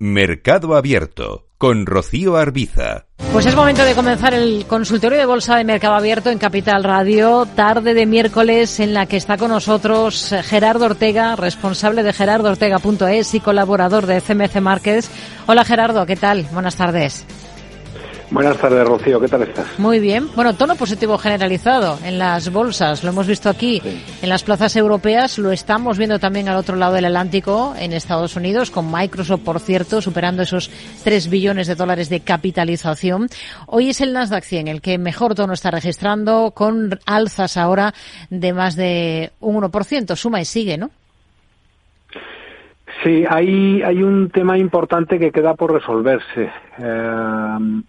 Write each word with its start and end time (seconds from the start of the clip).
Mercado 0.00 0.76
Abierto 0.76 1.46
con 1.58 1.84
Rocío 1.84 2.36
Arbiza. 2.36 3.06
Pues 3.32 3.46
es 3.46 3.56
momento 3.56 3.84
de 3.84 3.96
comenzar 3.96 4.32
el 4.32 4.64
consultorio 4.66 5.18
de 5.18 5.26
bolsa 5.26 5.56
de 5.56 5.64
Mercado 5.64 5.94
Abierto 5.94 6.30
en 6.30 6.38
Capital 6.38 6.84
Radio, 6.84 7.46
tarde 7.56 7.94
de 7.94 8.06
miércoles 8.06 8.78
en 8.78 8.94
la 8.94 9.06
que 9.06 9.16
está 9.16 9.36
con 9.36 9.50
nosotros 9.50 10.32
Gerardo 10.44 10.84
Ortega, 10.84 11.34
responsable 11.34 12.04
de 12.04 12.12
gerardoortega.es 12.12 13.34
y 13.34 13.40
colaborador 13.40 14.06
de 14.06 14.20
CMC 14.20 14.60
Márquez. 14.60 15.10
Hola 15.46 15.64
Gerardo, 15.64 16.06
¿qué 16.06 16.14
tal? 16.14 16.46
Buenas 16.52 16.76
tardes. 16.76 17.26
Buenas 18.30 18.58
tardes, 18.58 18.86
Rocío. 18.86 19.18
¿Qué 19.20 19.28
tal 19.28 19.42
estás? 19.42 19.78
Muy 19.78 20.00
bien. 20.00 20.28
Bueno, 20.34 20.54
tono 20.54 20.74
positivo 20.76 21.16
generalizado 21.16 21.98
en 22.04 22.18
las 22.18 22.52
bolsas. 22.52 23.02
Lo 23.02 23.10
hemos 23.10 23.26
visto 23.26 23.48
aquí 23.48 23.80
en 24.20 24.28
las 24.28 24.42
plazas 24.42 24.76
europeas. 24.76 25.38
Lo 25.38 25.50
estamos 25.50 25.96
viendo 25.96 26.18
también 26.18 26.46
al 26.48 26.56
otro 26.56 26.76
lado 26.76 26.92
del 26.92 27.06
Atlántico, 27.06 27.74
en 27.78 27.94
Estados 27.94 28.36
Unidos, 28.36 28.70
con 28.70 28.92
Microsoft, 28.92 29.40
por 29.40 29.60
cierto, 29.60 30.02
superando 30.02 30.42
esos 30.42 30.70
3 31.04 31.30
billones 31.30 31.68
de 31.68 31.74
dólares 31.74 32.10
de 32.10 32.20
capitalización. 32.20 33.28
Hoy 33.66 33.88
es 33.88 34.02
el 34.02 34.12
Nasdaq 34.12 34.44
100 34.44 34.68
el 34.68 34.82
que 34.82 34.98
mejor 34.98 35.34
tono 35.34 35.54
está 35.54 35.70
registrando, 35.70 36.52
con 36.54 36.98
alzas 37.06 37.56
ahora 37.56 37.94
de 38.28 38.52
más 38.52 38.76
de 38.76 39.30
un 39.40 39.56
1%. 39.56 40.16
Suma 40.16 40.42
y 40.42 40.44
sigue, 40.44 40.76
¿no? 40.76 40.90
Sí, 43.02 43.24
hay, 43.28 43.80
hay 43.82 44.02
un 44.02 44.28
tema 44.30 44.58
importante 44.58 45.18
que 45.18 45.30
queda 45.30 45.54
por 45.54 45.72
resolverse. 45.72 46.50
Eh, 46.78 47.82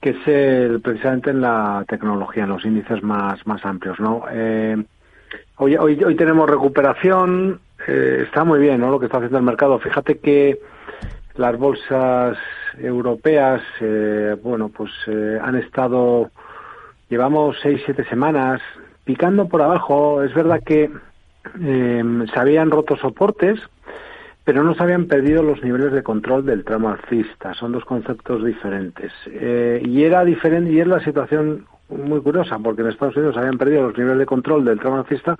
que 0.00 0.10
es 0.10 0.28
el, 0.28 0.80
precisamente 0.80 1.30
en 1.30 1.40
la 1.42 1.84
tecnología, 1.86 2.44
en 2.44 2.50
los 2.50 2.64
índices 2.64 3.02
más, 3.02 3.46
más 3.46 3.64
amplios, 3.64 4.00
¿no? 4.00 4.24
Eh, 4.30 4.82
hoy, 5.56 5.76
hoy, 5.76 6.02
hoy 6.02 6.16
tenemos 6.16 6.48
recuperación, 6.48 7.60
eh, 7.86 8.22
está 8.24 8.44
muy 8.44 8.60
bien, 8.60 8.80
¿no? 8.80 8.90
Lo 8.90 8.98
que 8.98 9.06
está 9.06 9.18
haciendo 9.18 9.38
el 9.38 9.44
mercado. 9.44 9.78
Fíjate 9.78 10.18
que 10.18 10.58
las 11.36 11.58
bolsas 11.58 12.38
europeas, 12.78 13.60
eh, 13.80 14.36
bueno, 14.42 14.70
pues 14.70 14.90
han 15.42 15.56
estado, 15.56 16.30
llevamos 17.08 17.56
seis, 17.62 17.82
siete 17.84 18.04
semanas 18.04 18.60
picando 19.04 19.48
por 19.48 19.60
abajo. 19.60 20.22
Es 20.22 20.32
verdad 20.34 20.60
que 20.64 20.90
se 21.54 22.38
habían 22.38 22.70
roto 22.70 22.96
soportes, 22.96 23.60
pero 24.50 24.64
no 24.64 24.74
se 24.74 24.82
habían 24.82 25.06
perdido 25.06 25.44
los 25.44 25.62
niveles 25.62 25.92
de 25.92 26.02
control 26.02 26.44
del 26.44 26.64
tramo 26.64 26.88
alcista. 26.88 27.54
Son 27.54 27.70
dos 27.70 27.84
conceptos 27.84 28.44
diferentes. 28.44 29.12
Eh, 29.28 29.80
y 29.84 30.02
era 30.02 30.24
diferente, 30.24 30.72
y 30.72 30.80
es 30.80 30.88
la 30.88 30.98
situación 31.04 31.66
muy 31.88 32.20
curiosa, 32.20 32.58
porque 32.58 32.82
en 32.82 32.88
Estados 32.88 33.16
Unidos 33.16 33.36
habían 33.36 33.58
perdido 33.58 33.82
los 33.84 33.96
niveles 33.96 34.18
de 34.18 34.26
control 34.26 34.64
del 34.64 34.80
tramo 34.80 34.96
alcista, 34.96 35.36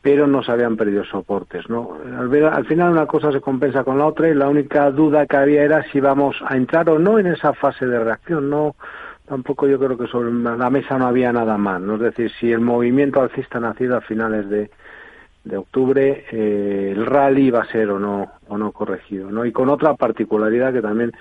pero 0.00 0.28
no 0.28 0.44
se 0.44 0.52
habían 0.52 0.76
perdido 0.76 1.02
soportes. 1.02 1.68
¿no? 1.68 1.98
Al, 2.16 2.32
al, 2.44 2.64
final 2.66 2.92
una 2.92 3.06
cosa 3.06 3.32
se 3.32 3.40
compensa 3.40 3.82
con 3.82 3.98
la 3.98 4.06
otra 4.06 4.28
y 4.28 4.34
la 4.34 4.48
única 4.48 4.88
duda 4.92 5.26
que 5.26 5.36
había 5.36 5.64
era 5.64 5.82
si 5.90 5.98
vamos 5.98 6.36
a 6.46 6.56
entrar 6.56 6.88
o 6.90 7.00
no 7.00 7.18
en 7.18 7.26
esa 7.26 7.54
fase 7.54 7.86
de 7.86 8.04
reacción. 8.04 8.50
No, 8.50 8.76
tampoco 9.26 9.66
yo 9.66 9.80
creo 9.80 9.98
que 9.98 10.06
sobre 10.06 10.32
la 10.32 10.70
mesa 10.70 10.96
no 10.96 11.08
había 11.08 11.32
nada 11.32 11.58
más. 11.58 11.80
¿no? 11.80 11.96
Es 11.96 12.02
decir, 12.02 12.30
si 12.38 12.52
el 12.52 12.60
movimiento 12.60 13.20
alcista 13.20 13.58
nacido 13.58 13.96
a 13.96 14.00
finales 14.00 14.48
de, 14.48 14.70
de 15.44 15.56
octubre 15.56 16.24
eh, 16.30 16.92
el 16.96 17.06
rally 17.06 17.50
va 17.50 17.62
a 17.62 17.70
ser 17.70 17.90
o 17.90 17.98
no 17.98 18.32
o 18.48 18.58
no 18.58 18.72
corregido 18.72 19.30
no 19.30 19.44
y 19.44 19.52
con 19.52 19.68
otra 19.68 19.94
particularidad 19.94 20.72
que 20.72 20.82
también 20.82 21.12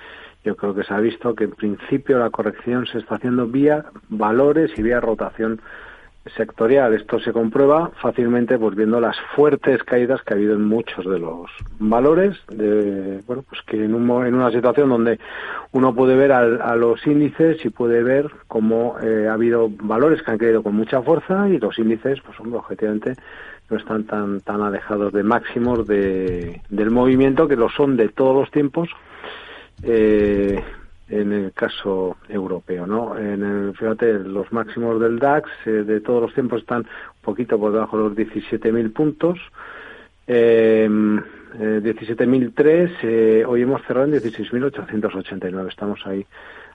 yo 0.43 0.55
creo 0.55 0.73
que 0.73 0.83
se 0.83 0.93
ha 0.93 0.99
visto 0.99 1.35
que 1.35 1.45
en 1.45 1.51
principio 1.51 2.19
la 2.19 2.29
corrección 2.29 2.85
se 2.85 2.99
está 2.99 3.15
haciendo 3.15 3.47
vía 3.47 3.85
valores 4.09 4.71
y 4.77 4.81
vía 4.81 4.99
rotación 4.99 5.61
sectorial. 6.35 6.93
Esto 6.93 7.19
se 7.19 7.33
comprueba 7.33 7.91
fácilmente 8.01 8.57
pues 8.57 8.75
viendo 8.75 8.99
las 8.99 9.17
fuertes 9.35 9.83
caídas 9.83 10.21
que 10.21 10.33
ha 10.33 10.37
habido 10.37 10.55
en 10.55 10.65
muchos 10.65 11.05
de 11.05 11.19
los 11.19 11.49
valores 11.79 12.37
de, 12.47 13.21
bueno 13.27 13.43
pues 13.47 13.61
que 13.63 13.83
en, 13.83 13.93
un, 13.93 14.25
en 14.25 14.33
una 14.33 14.51
situación 14.51 14.89
donde 14.89 15.19
uno 15.71 15.93
puede 15.93 16.15
ver 16.15 16.31
a 16.31 16.75
los 16.75 17.05
índices 17.05 17.63
y 17.65 17.69
puede 17.69 18.03
ver 18.03 18.31
cómo 18.47 18.95
eh, 19.01 19.27
ha 19.29 19.33
habido 19.33 19.69
valores 19.69 20.21
que 20.21 20.31
han 20.31 20.37
caído 20.37 20.63
con 20.63 20.75
mucha 20.75 21.01
fuerza 21.01 21.49
y 21.49 21.59
los 21.59 21.77
índices 21.77 22.19
pues 22.21 22.37
son 22.37 22.53
objetivamente 22.53 23.15
no 23.69 23.77
están 23.77 24.05
tan, 24.05 24.41
tan 24.41 24.61
alejados 24.61 25.11
de 25.13 25.23
máximos 25.23 25.87
de, 25.87 26.61
del 26.69 26.91
movimiento 26.91 27.47
que 27.47 27.55
lo 27.55 27.69
son 27.69 27.97
de 27.97 28.09
todos 28.09 28.35
los 28.35 28.51
tiempos 28.51 28.89
eh, 29.81 30.61
en 31.09 31.31
el 31.31 31.53
caso 31.53 32.17
europeo. 32.29 32.87
¿no? 32.87 33.17
En 33.17 33.43
el, 33.43 33.75
fíjate, 33.75 34.13
los 34.13 34.51
máximos 34.51 34.99
del 34.99 35.19
DAX 35.19 35.49
eh, 35.65 35.69
de 35.69 36.01
todos 36.01 36.21
los 36.21 36.33
tiempos 36.33 36.61
están 36.61 36.81
un 36.81 37.21
poquito 37.21 37.59
por 37.59 37.71
debajo 37.71 37.97
de 37.97 38.03
los 38.03 38.13
17.000 38.17 38.93
puntos. 38.93 39.39
Eh, 40.25 40.87
17.003, 41.59 42.91
eh, 43.03 43.45
hoy 43.47 43.61
hemos 43.61 43.81
cerrado 43.83 44.07
en 44.07 44.13
16.889, 44.13 45.69
estamos 45.69 45.99
ahí 46.05 46.25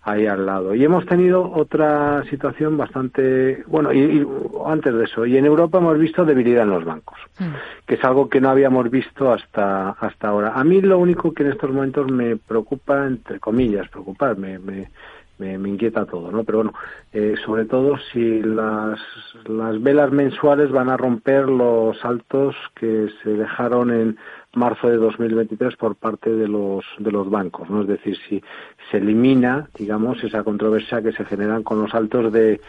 ahí 0.02 0.26
al 0.26 0.46
lado. 0.46 0.74
Y 0.74 0.84
hemos 0.84 1.06
tenido 1.06 1.50
otra 1.50 2.24
situación 2.30 2.76
bastante, 2.76 3.62
bueno, 3.66 3.92
y, 3.92 4.26
antes 4.66 4.94
de 4.94 5.04
eso, 5.04 5.26
y 5.26 5.36
en 5.36 5.46
Europa 5.46 5.78
hemos 5.78 5.98
visto 5.98 6.24
debilidad 6.24 6.64
en 6.64 6.70
los 6.70 6.84
bancos, 6.84 7.18
mm. 7.38 7.86
que 7.86 7.94
es 7.94 8.04
algo 8.04 8.28
que 8.28 8.40
no 8.40 8.50
habíamos 8.50 8.90
visto 8.90 9.32
hasta 9.32 9.90
hasta 9.90 10.28
ahora. 10.28 10.52
A 10.54 10.64
mí 10.64 10.80
lo 10.80 10.98
único 10.98 11.32
que 11.32 11.42
en 11.42 11.50
estos 11.50 11.70
momentos 11.70 12.10
me 12.10 12.36
preocupa, 12.36 13.06
entre 13.06 13.40
comillas, 13.40 13.88
preocuparme, 13.88 14.58
me, 14.58 14.58
me, 14.58 14.90
me, 15.38 15.54
inquieta 15.54 16.04
todo, 16.04 16.30
¿no? 16.30 16.44
Pero 16.44 16.58
bueno, 16.58 16.74
eh, 17.12 17.34
sobre 17.44 17.64
todo 17.64 17.96
si 18.12 18.42
las, 18.42 18.98
las 19.46 19.82
velas 19.82 20.10
mensuales 20.10 20.70
van 20.70 20.88
a 20.88 20.96
romper 20.96 21.48
los 21.48 21.98
saltos 21.98 22.56
que 22.74 23.08
se 23.22 23.30
dejaron 23.30 23.90
en 23.90 24.18
marzo 24.54 24.88
de 24.88 24.96
2023 24.96 25.76
por 25.76 25.94
parte 25.94 26.30
de 26.30 26.48
los 26.48 26.84
de 26.98 27.12
los 27.12 27.30
bancos, 27.30 27.70
¿no? 27.70 27.82
Es 27.82 27.88
decir, 27.88 28.16
si 28.28 28.42
se 28.90 28.98
elimina, 28.98 29.68
digamos, 29.78 30.22
esa 30.24 30.42
controversia 30.42 31.02
que 31.02 31.12
se 31.12 31.24
generan 31.24 31.62
con 31.62 31.80
los 31.80 31.90
saltos 31.90 32.32
de 32.32 32.60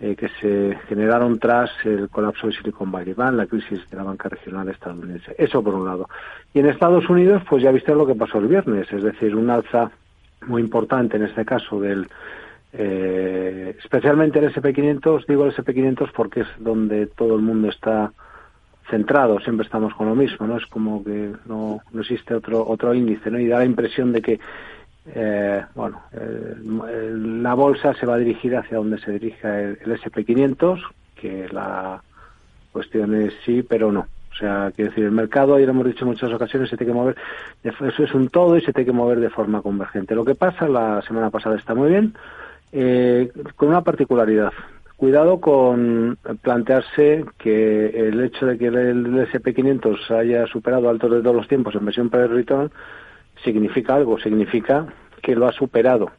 eh, 0.00 0.16
que 0.16 0.28
se 0.40 0.76
generaron 0.88 1.38
tras 1.38 1.70
el 1.84 2.08
colapso 2.08 2.48
de 2.48 2.52
Silicon 2.52 2.90
Valley 2.90 3.14
Bank, 3.14 3.36
la 3.36 3.46
crisis 3.46 3.88
de 3.88 3.96
la 3.96 4.02
banca 4.02 4.28
regional 4.28 4.68
estadounidense. 4.68 5.36
Eso 5.38 5.62
por 5.62 5.74
un 5.74 5.84
lado. 5.84 6.08
Y 6.52 6.58
en 6.58 6.66
Estados 6.66 7.08
Unidos, 7.08 7.42
pues 7.48 7.62
ya 7.62 7.70
viste 7.70 7.94
lo 7.94 8.06
que 8.06 8.16
pasó 8.16 8.38
el 8.38 8.48
viernes, 8.48 8.92
es 8.92 9.02
decir, 9.04 9.36
un 9.36 9.50
alza 9.50 9.92
muy 10.46 10.62
importante 10.62 11.16
en 11.16 11.24
este 11.24 11.44
caso 11.44 11.80
del 11.80 12.08
eh, 12.72 13.76
especialmente 13.78 14.38
el 14.40 14.52
SP500, 14.52 15.26
digo 15.26 15.44
el 15.44 15.54
SP500 15.54 16.10
porque 16.12 16.40
es 16.40 16.48
donde 16.58 17.06
todo 17.06 17.36
el 17.36 17.42
mundo 17.42 17.68
está 17.68 18.12
centrado, 18.90 19.38
siempre 19.40 19.64
estamos 19.64 19.94
con 19.94 20.08
lo 20.08 20.14
mismo, 20.14 20.46
¿no? 20.46 20.56
Es 20.56 20.66
como 20.66 21.02
que 21.04 21.32
no, 21.46 21.80
no 21.92 22.00
existe 22.00 22.34
otro 22.34 22.66
otro 22.66 22.92
índice, 22.92 23.30
¿no? 23.30 23.38
Y 23.38 23.46
da 23.46 23.58
la 23.58 23.64
impresión 23.64 24.12
de 24.12 24.22
que 24.22 24.40
eh, 25.06 25.64
bueno, 25.74 26.02
la 26.12 27.54
bolsa 27.54 27.94
se 27.94 28.06
va 28.06 28.14
a 28.14 28.18
dirigir 28.18 28.56
hacia 28.56 28.78
donde 28.78 28.98
se 28.98 29.12
dirija 29.12 29.60
el, 29.60 29.78
el 29.84 30.00
SP500, 30.00 30.80
que 31.14 31.48
la 31.50 32.02
cuestión 32.72 33.14
es 33.14 33.34
sí, 33.44 33.62
pero 33.62 33.92
no. 33.92 34.06
O 34.34 34.36
sea, 34.36 34.72
quiero 34.74 34.90
decir, 34.90 35.04
el 35.04 35.12
mercado, 35.12 35.58
ya 35.58 35.66
lo 35.66 35.72
hemos 35.72 35.86
dicho 35.86 36.04
en 36.04 36.10
muchas 36.10 36.32
ocasiones, 36.32 36.68
se 36.68 36.76
tiene 36.76 36.92
que 36.92 36.98
mover, 36.98 37.16
eso 37.62 38.02
es 38.02 38.14
un 38.14 38.28
todo 38.28 38.56
y 38.56 38.62
se 38.62 38.72
tiene 38.72 38.86
que 38.86 38.92
mover 38.92 39.20
de 39.20 39.30
forma 39.30 39.62
convergente. 39.62 40.16
Lo 40.16 40.24
que 40.24 40.34
pasa, 40.34 40.68
la 40.68 41.00
semana 41.02 41.30
pasada 41.30 41.56
está 41.56 41.74
muy 41.74 41.90
bien, 41.90 42.14
eh, 42.72 43.30
con 43.54 43.68
una 43.68 43.82
particularidad. 43.82 44.52
Cuidado 44.96 45.40
con 45.40 46.18
plantearse 46.42 47.24
que 47.38 47.86
el 47.86 48.20
hecho 48.22 48.46
de 48.46 48.58
que 48.58 48.66
el 48.66 49.06
SP500 49.28 50.10
haya 50.10 50.46
superado 50.46 50.88
altos 50.88 51.10
de 51.10 51.20
todos 51.20 51.36
los 51.36 51.48
tiempos 51.48 51.74
en 51.76 51.84
versión 51.84 52.10
per 52.10 52.30
return 52.30 52.70
significa 53.44 53.94
algo, 53.94 54.18
significa 54.18 54.86
que 55.22 55.36
lo 55.36 55.46
ha 55.46 55.52
superado 55.52 56.10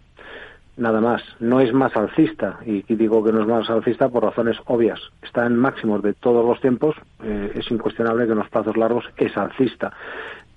nada 0.78 1.02
más. 1.02 1.22
No 1.40 1.60
es 1.60 1.74
más 1.74 1.96
alcista, 1.96 2.60
y 2.66 2.82
digo 2.96 3.24
que 3.24 3.32
no 3.32 3.42
es 3.42 3.48
más 3.48 3.70
alcista 3.70 4.10
por 4.10 4.24
razones 4.24 4.58
obvias. 4.66 5.00
Está 5.22 5.46
en 5.46 5.56
máximos 5.56 6.02
de 6.02 6.14
todos 6.14 6.46
los 6.46 6.60
tiempos, 6.62 6.96
eh, 7.24 7.52
es 7.56 7.70
incuestionable 7.72 8.26
que 8.26 8.34
en 8.34 8.40
los 8.40 8.50
plazos 8.50 8.78
largos 8.78 9.06
es 9.18 9.36
alcista. 9.38 9.94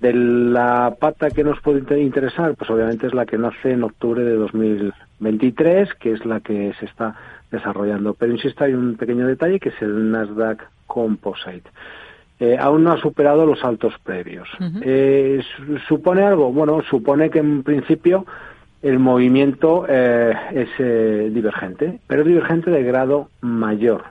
De 0.00 0.12
la 0.12 0.94
pata 0.98 1.30
que 1.30 1.42
nos 1.42 1.60
puede 1.60 2.00
interesar, 2.00 2.54
pues 2.54 2.70
obviamente 2.70 3.08
es 3.08 3.14
la 3.14 3.26
que 3.26 3.36
nace 3.36 3.72
en 3.72 3.82
octubre 3.82 4.22
de 4.22 4.34
2023, 4.34 5.94
que 5.94 6.12
es 6.12 6.24
la 6.24 6.40
que 6.40 6.72
se 6.78 6.86
está 6.86 7.16
desarrollando. 7.50 8.14
Pero 8.14 8.32
insisto, 8.32 8.64
hay 8.64 8.74
un 8.74 8.96
pequeño 8.96 9.26
detalle 9.26 9.58
que 9.58 9.70
es 9.70 9.82
el 9.82 10.10
Nasdaq 10.12 10.68
Composite. 10.86 11.68
Eh, 12.40 12.56
aún 12.58 12.84
no 12.84 12.92
ha 12.92 13.00
superado 13.00 13.44
los 13.44 13.64
altos 13.64 13.94
previos. 14.04 14.48
Eh, 14.82 15.42
¿Supone 15.88 16.22
algo? 16.22 16.52
Bueno, 16.52 16.82
supone 16.88 17.30
que 17.30 17.40
en 17.40 17.64
principio 17.64 18.24
el 18.82 18.98
movimiento 18.98 19.86
eh, 19.88 20.34
es 20.52 20.68
eh, 20.78 21.30
divergente, 21.32 22.00
pero 22.06 22.24
divergente 22.24 22.70
de 22.70 22.82
grado 22.82 23.28
mayor. 23.40 24.04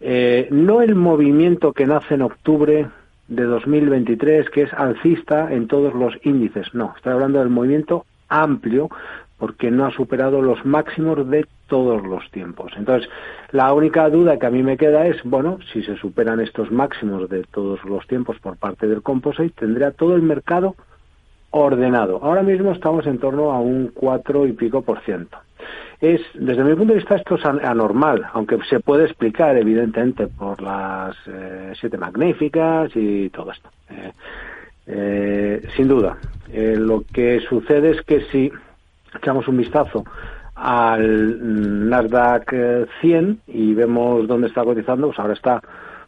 Eh, 0.00 0.48
no 0.50 0.80
el 0.80 0.94
movimiento 0.94 1.72
que 1.72 1.86
nace 1.86 2.14
en 2.14 2.22
octubre 2.22 2.88
de 3.28 3.42
2023, 3.44 4.48
que 4.50 4.62
es 4.62 4.72
alcista 4.72 5.52
en 5.52 5.68
todos 5.68 5.94
los 5.94 6.14
índices, 6.22 6.74
no, 6.74 6.94
estoy 6.96 7.12
hablando 7.12 7.38
del 7.38 7.50
movimiento 7.50 8.06
amplio 8.28 8.88
porque 9.38 9.70
no 9.70 9.86
ha 9.86 9.90
superado 9.90 10.42
los 10.42 10.64
máximos 10.66 11.28
de 11.30 11.46
todos 11.66 12.02
los 12.06 12.30
tiempos. 12.30 12.72
Entonces, 12.76 13.08
la 13.52 13.72
única 13.72 14.08
duda 14.10 14.38
que 14.38 14.46
a 14.46 14.50
mí 14.50 14.62
me 14.62 14.76
queda 14.76 15.06
es, 15.06 15.16
bueno, 15.24 15.58
si 15.72 15.82
se 15.82 15.96
superan 15.96 16.40
estos 16.40 16.70
máximos 16.70 17.28
de 17.30 17.44
todos 17.44 17.82
los 17.84 18.06
tiempos 18.06 18.38
por 18.38 18.58
parte 18.58 18.86
del 18.86 19.02
composite, 19.02 19.54
tendría 19.58 19.92
todo 19.92 20.14
el 20.14 20.22
mercado 20.22 20.76
ordenado. 21.50 22.20
Ahora 22.22 22.42
mismo 22.42 22.72
estamos 22.72 23.06
en 23.06 23.18
torno 23.18 23.52
a 23.52 23.60
un 23.60 23.90
cuatro 23.94 24.46
y 24.46 24.52
pico 24.52 24.82
por 24.82 25.00
ciento. 25.00 25.38
Es, 26.00 26.22
desde 26.34 26.64
mi 26.64 26.74
punto 26.74 26.94
de 26.94 27.00
vista, 27.00 27.16
esto 27.16 27.34
es 27.34 27.44
anormal, 27.44 28.26
aunque 28.32 28.58
se 28.68 28.80
puede 28.80 29.04
explicar, 29.04 29.56
evidentemente, 29.56 30.28
por 30.28 30.62
las 30.62 31.14
eh, 31.26 31.72
siete 31.78 31.98
magníficas 31.98 32.90
y 32.94 33.28
todo 33.28 33.52
esto. 33.52 33.68
Eh, 33.90 34.12
eh, 34.86 35.68
sin 35.76 35.88
duda, 35.88 36.16
lo 36.52 37.04
que 37.12 37.40
sucede 37.40 37.90
es 37.90 38.02
que 38.02 38.22
si 38.32 38.50
echamos 39.14 39.46
un 39.46 39.58
vistazo 39.58 40.04
al 40.54 41.88
Nasdaq 41.88 42.54
100 43.00 43.40
y 43.48 43.74
vemos 43.74 44.26
dónde 44.26 44.48
está 44.48 44.64
cotizando, 44.64 45.08
pues 45.08 45.18
ahora 45.18 45.34
está 45.34 45.62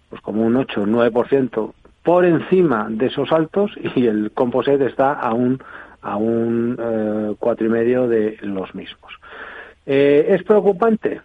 pues 0.08 0.22
como 0.22 0.42
un 0.42 0.56
8 0.56 0.82
o 0.82 0.86
9% 0.86 1.72
por 2.02 2.24
encima 2.24 2.88
de 2.90 3.06
esos 3.06 3.30
altos 3.32 3.72
y 3.94 4.06
el 4.06 4.32
composite 4.32 4.86
está 4.86 5.12
a 5.12 5.32
un 5.32 5.62
a 6.02 6.16
un 6.16 6.76
eh, 6.80 7.34
cuatro 7.38 7.66
y 7.66 7.70
medio 7.70 8.08
de 8.08 8.36
los 8.42 8.74
mismos. 8.74 9.12
Eh, 9.86 10.26
¿Es 10.30 10.42
preocupante? 10.42 11.20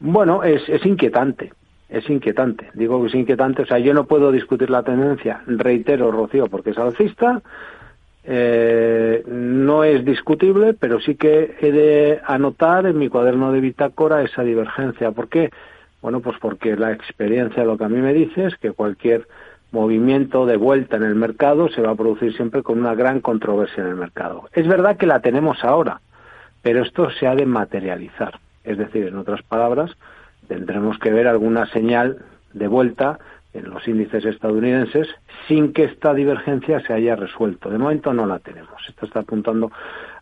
Bueno, 0.00 0.42
es, 0.42 0.68
es 0.68 0.84
inquietante. 0.84 1.52
Es 1.88 2.08
inquietante. 2.10 2.68
Digo 2.74 3.00
que 3.00 3.08
es 3.08 3.14
inquietante. 3.14 3.62
O 3.62 3.66
sea, 3.66 3.78
yo 3.78 3.94
no 3.94 4.04
puedo 4.04 4.30
discutir 4.30 4.70
la 4.70 4.82
tendencia, 4.82 5.42
reitero, 5.46 6.10
Rocío, 6.10 6.48
porque 6.48 6.70
es 6.70 6.78
alcista. 6.78 7.40
Eh, 8.24 9.22
no 9.26 9.84
es 9.84 10.04
discutible, 10.04 10.74
pero 10.74 11.00
sí 11.00 11.14
que 11.14 11.56
he 11.60 11.72
de 11.72 12.20
anotar 12.26 12.86
en 12.86 12.98
mi 12.98 13.08
cuaderno 13.08 13.52
de 13.52 13.60
bitácora 13.60 14.22
esa 14.22 14.42
divergencia. 14.42 15.12
¿Por 15.12 15.28
qué? 15.28 15.50
Bueno, 16.02 16.20
pues 16.20 16.36
porque 16.40 16.76
la 16.76 16.92
experiencia 16.92 17.64
lo 17.64 17.78
que 17.78 17.84
a 17.84 17.88
mí 17.88 18.00
me 18.00 18.12
dice 18.12 18.46
es 18.46 18.56
que 18.56 18.72
cualquier 18.72 19.26
movimiento 19.70 20.46
de 20.46 20.56
vuelta 20.56 20.96
en 20.96 21.02
el 21.02 21.14
mercado 21.14 21.68
se 21.68 21.82
va 21.82 21.90
a 21.90 21.96
producir 21.96 22.34
siempre 22.34 22.62
con 22.62 22.78
una 22.78 22.94
gran 22.94 23.20
controversia 23.20 23.82
en 23.82 23.90
el 23.90 23.96
mercado. 23.96 24.48
Es 24.52 24.66
verdad 24.66 24.96
que 24.96 25.06
la 25.06 25.20
tenemos 25.20 25.62
ahora, 25.62 26.00
pero 26.62 26.82
esto 26.82 27.10
se 27.10 27.26
ha 27.26 27.34
de 27.34 27.46
materializar. 27.46 28.38
Es 28.64 28.78
decir, 28.78 29.06
en 29.06 29.16
otras 29.16 29.42
palabras, 29.42 29.90
tendremos 30.46 30.98
que 30.98 31.12
ver 31.12 31.26
alguna 31.26 31.66
señal 31.66 32.18
de 32.52 32.68
vuelta 32.68 33.18
en 33.54 33.70
los 33.70 33.86
índices 33.88 34.24
estadounidenses 34.24 35.08
sin 35.46 35.72
que 35.72 35.84
esta 35.84 36.12
divergencia 36.14 36.80
se 36.80 36.92
haya 36.92 37.16
resuelto. 37.16 37.70
De 37.70 37.78
momento 37.78 38.12
no 38.12 38.26
la 38.26 38.38
tenemos. 38.38 38.82
Esto 38.88 39.06
está 39.06 39.20
apuntando 39.20 39.70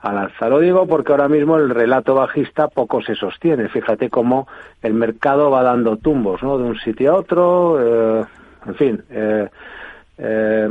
al 0.00 0.18
alza. 0.18 0.48
Lo 0.48 0.60
digo 0.60 0.86
porque 0.86 1.12
ahora 1.12 1.28
mismo 1.28 1.56
el 1.56 1.70
relato 1.70 2.14
bajista 2.14 2.68
poco 2.68 3.02
se 3.02 3.14
sostiene. 3.14 3.68
Fíjate 3.68 4.10
cómo 4.10 4.46
el 4.82 4.94
mercado 4.94 5.50
va 5.50 5.62
dando 5.62 5.96
tumbos, 5.96 6.42
¿no? 6.42 6.58
De 6.58 6.64
un 6.64 6.78
sitio 6.78 7.12
a 7.12 7.16
otro. 7.16 8.20
Eh, 8.20 8.24
en 8.66 8.74
fin. 8.74 9.02
Eh, 9.10 9.48
eh, 10.18 10.68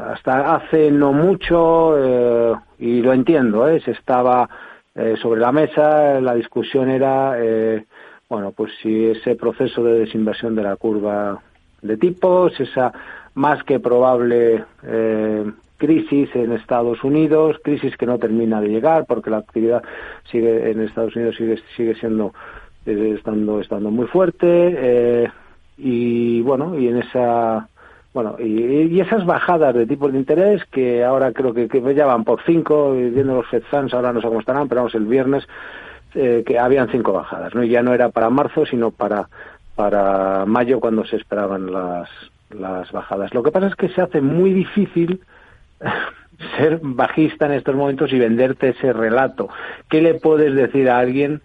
hasta 0.00 0.54
hace 0.54 0.90
no 0.90 1.12
mucho, 1.12 1.94
eh, 1.98 2.54
y 2.78 3.02
lo 3.02 3.12
entiendo, 3.12 3.68
¿eh? 3.68 3.80
se 3.80 3.92
estaba 3.92 4.48
eh, 4.94 5.16
sobre 5.20 5.40
la 5.40 5.52
mesa, 5.52 6.20
la 6.20 6.34
discusión 6.34 6.90
era, 6.90 7.36
bueno, 8.28 8.52
pues 8.52 8.72
si 8.82 9.06
ese 9.06 9.34
proceso 9.36 9.82
de 9.84 10.00
desinversión 10.00 10.54
de 10.54 10.62
la 10.62 10.76
curva 10.76 11.40
de 11.82 11.96
tipos, 11.96 12.58
esa 12.60 12.92
más 13.34 13.62
que 13.64 13.80
probable 13.80 14.64
crisis 15.82 16.30
en 16.36 16.52
Estados 16.52 17.02
Unidos, 17.02 17.56
crisis 17.64 17.96
que 17.96 18.06
no 18.06 18.18
termina 18.18 18.60
de 18.60 18.68
llegar 18.68 19.04
porque 19.04 19.30
la 19.30 19.38
actividad 19.38 19.82
sigue 20.30 20.70
en 20.70 20.80
Estados 20.80 21.16
Unidos 21.16 21.34
sigue 21.36 21.60
sigue 21.76 21.96
siendo 21.96 22.32
estando 22.86 23.60
estando 23.60 23.90
muy 23.90 24.06
fuerte 24.06 24.46
eh, 24.46 25.28
y 25.76 26.40
bueno 26.42 26.78
y 26.78 26.88
en 26.88 26.98
esa 26.98 27.68
bueno 28.12 28.36
y, 28.38 28.94
y, 28.94 29.00
esas 29.00 29.24
bajadas 29.24 29.74
de 29.74 29.86
tipos 29.86 30.12
de 30.12 30.18
interés 30.18 30.64
que 30.66 31.02
ahora 31.02 31.32
creo 31.32 31.54
que, 31.54 31.68
que 31.68 31.94
ya 31.94 32.06
van 32.06 32.24
por 32.24 32.42
cinco 32.44 32.92
viendo 32.92 33.36
los 33.36 33.48
Fed 33.48 33.62
Funds 33.70 33.94
ahora 33.94 34.12
no 34.12 34.20
sé 34.20 34.28
cómo 34.28 34.40
estarán 34.40 34.68
pero 34.68 34.82
vamos 34.82 34.94
el 34.94 35.06
viernes 35.06 35.46
eh, 36.14 36.42
que 36.46 36.58
habían 36.58 36.90
cinco 36.90 37.12
bajadas 37.12 37.54
no 37.54 37.64
y 37.64 37.70
ya 37.70 37.82
no 37.82 37.94
era 37.94 38.10
para 38.10 38.28
marzo 38.28 38.66
sino 38.66 38.90
para 38.90 39.28
para 39.74 40.44
mayo 40.46 40.80
cuando 40.80 41.04
se 41.04 41.16
esperaban 41.16 41.72
las, 41.72 42.08
las 42.50 42.90
bajadas. 42.92 43.32
Lo 43.34 43.42
que 43.42 43.50
pasa 43.50 43.68
es 43.68 43.74
que 43.74 43.88
se 43.88 44.00
hace 44.00 44.20
muy 44.20 44.52
difícil 44.52 45.20
ser 46.56 46.80
bajista 46.82 47.46
en 47.46 47.52
estos 47.52 47.74
momentos 47.74 48.12
y 48.12 48.18
venderte 48.18 48.70
ese 48.70 48.92
relato. 48.92 49.48
¿Qué 49.88 50.00
le 50.02 50.14
puedes 50.14 50.54
decir 50.54 50.90
a 50.90 50.98
alguien 50.98 51.40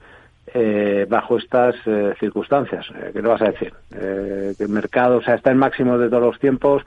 eh, 0.59 1.05
bajo 1.07 1.37
estas 1.37 1.75
eh, 1.85 2.15
circunstancias? 2.19 2.85
Eh, 2.95 3.11
¿Qué 3.13 3.21
le 3.21 3.27
vas 3.27 3.41
a 3.43 3.51
decir? 3.51 3.73
Eh, 3.95 4.55
que 4.57 4.63
el 4.63 4.69
mercado 4.69 5.19
está 5.19 5.51
en 5.51 5.57
máximo 5.57 5.99
de 5.99 6.09
todos 6.09 6.23
los 6.23 6.39
tiempos, 6.39 6.83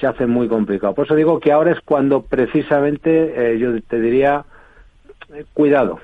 se 0.00 0.08
hace 0.08 0.26
muy 0.26 0.48
complicado. 0.48 0.92
Por 0.94 1.04
eso 1.04 1.14
digo 1.14 1.38
que 1.38 1.52
ahora 1.52 1.70
es 1.70 1.80
cuando 1.82 2.22
precisamente 2.22 3.56
yo 3.60 3.80
te 3.82 4.00
diría, 4.00 4.44
cuidado. 5.54 6.00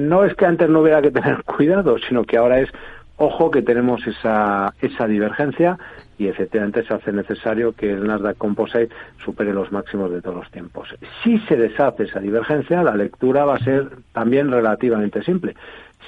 No 0.00 0.24
es 0.24 0.34
que 0.34 0.44
antes 0.44 0.68
no 0.68 0.80
hubiera 0.80 1.00
que 1.00 1.12
tener 1.12 1.44
cuidado, 1.44 1.98
sino 1.98 2.24
que 2.24 2.36
ahora 2.36 2.58
es 2.58 2.68
ojo 3.16 3.50
que 3.52 3.62
tenemos 3.62 4.04
esa, 4.08 4.74
esa 4.80 5.06
divergencia 5.06 5.78
y 6.18 6.28
efectivamente 6.28 6.84
se 6.84 6.94
hace 6.94 7.12
necesario 7.12 7.72
que 7.72 7.92
el 7.92 8.06
Nasdaq 8.06 8.38
Composite 8.38 8.94
supere 9.24 9.52
los 9.52 9.70
máximos 9.70 10.10
de 10.10 10.22
todos 10.22 10.36
los 10.36 10.50
tiempos. 10.50 10.88
Si 11.22 11.38
se 11.40 11.56
deshace 11.56 12.04
esa 12.04 12.20
divergencia, 12.20 12.82
la 12.82 12.96
lectura 12.96 13.44
va 13.44 13.56
a 13.56 13.64
ser 13.64 13.88
también 14.12 14.50
relativamente 14.50 15.22
simple. 15.22 15.54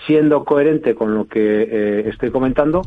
Siendo 0.06 0.44
coherente 0.44 0.94
con 0.94 1.14
lo 1.14 1.26
que 1.26 1.62
eh, 1.62 2.08
estoy 2.08 2.30
comentando, 2.30 2.82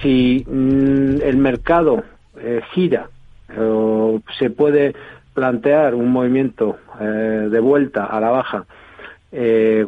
si 0.00 0.44
mm, 0.48 1.22
el 1.22 1.36
mercado 1.36 2.02
eh, 2.38 2.60
gira 2.72 3.08
o 3.58 4.20
se 4.38 4.50
puede 4.50 4.94
plantear 5.34 5.94
un 5.94 6.10
movimiento 6.10 6.78
eh, 7.00 7.48
de 7.50 7.60
vuelta 7.60 8.06
a 8.06 8.20
la 8.20 8.30
baja 8.30 8.64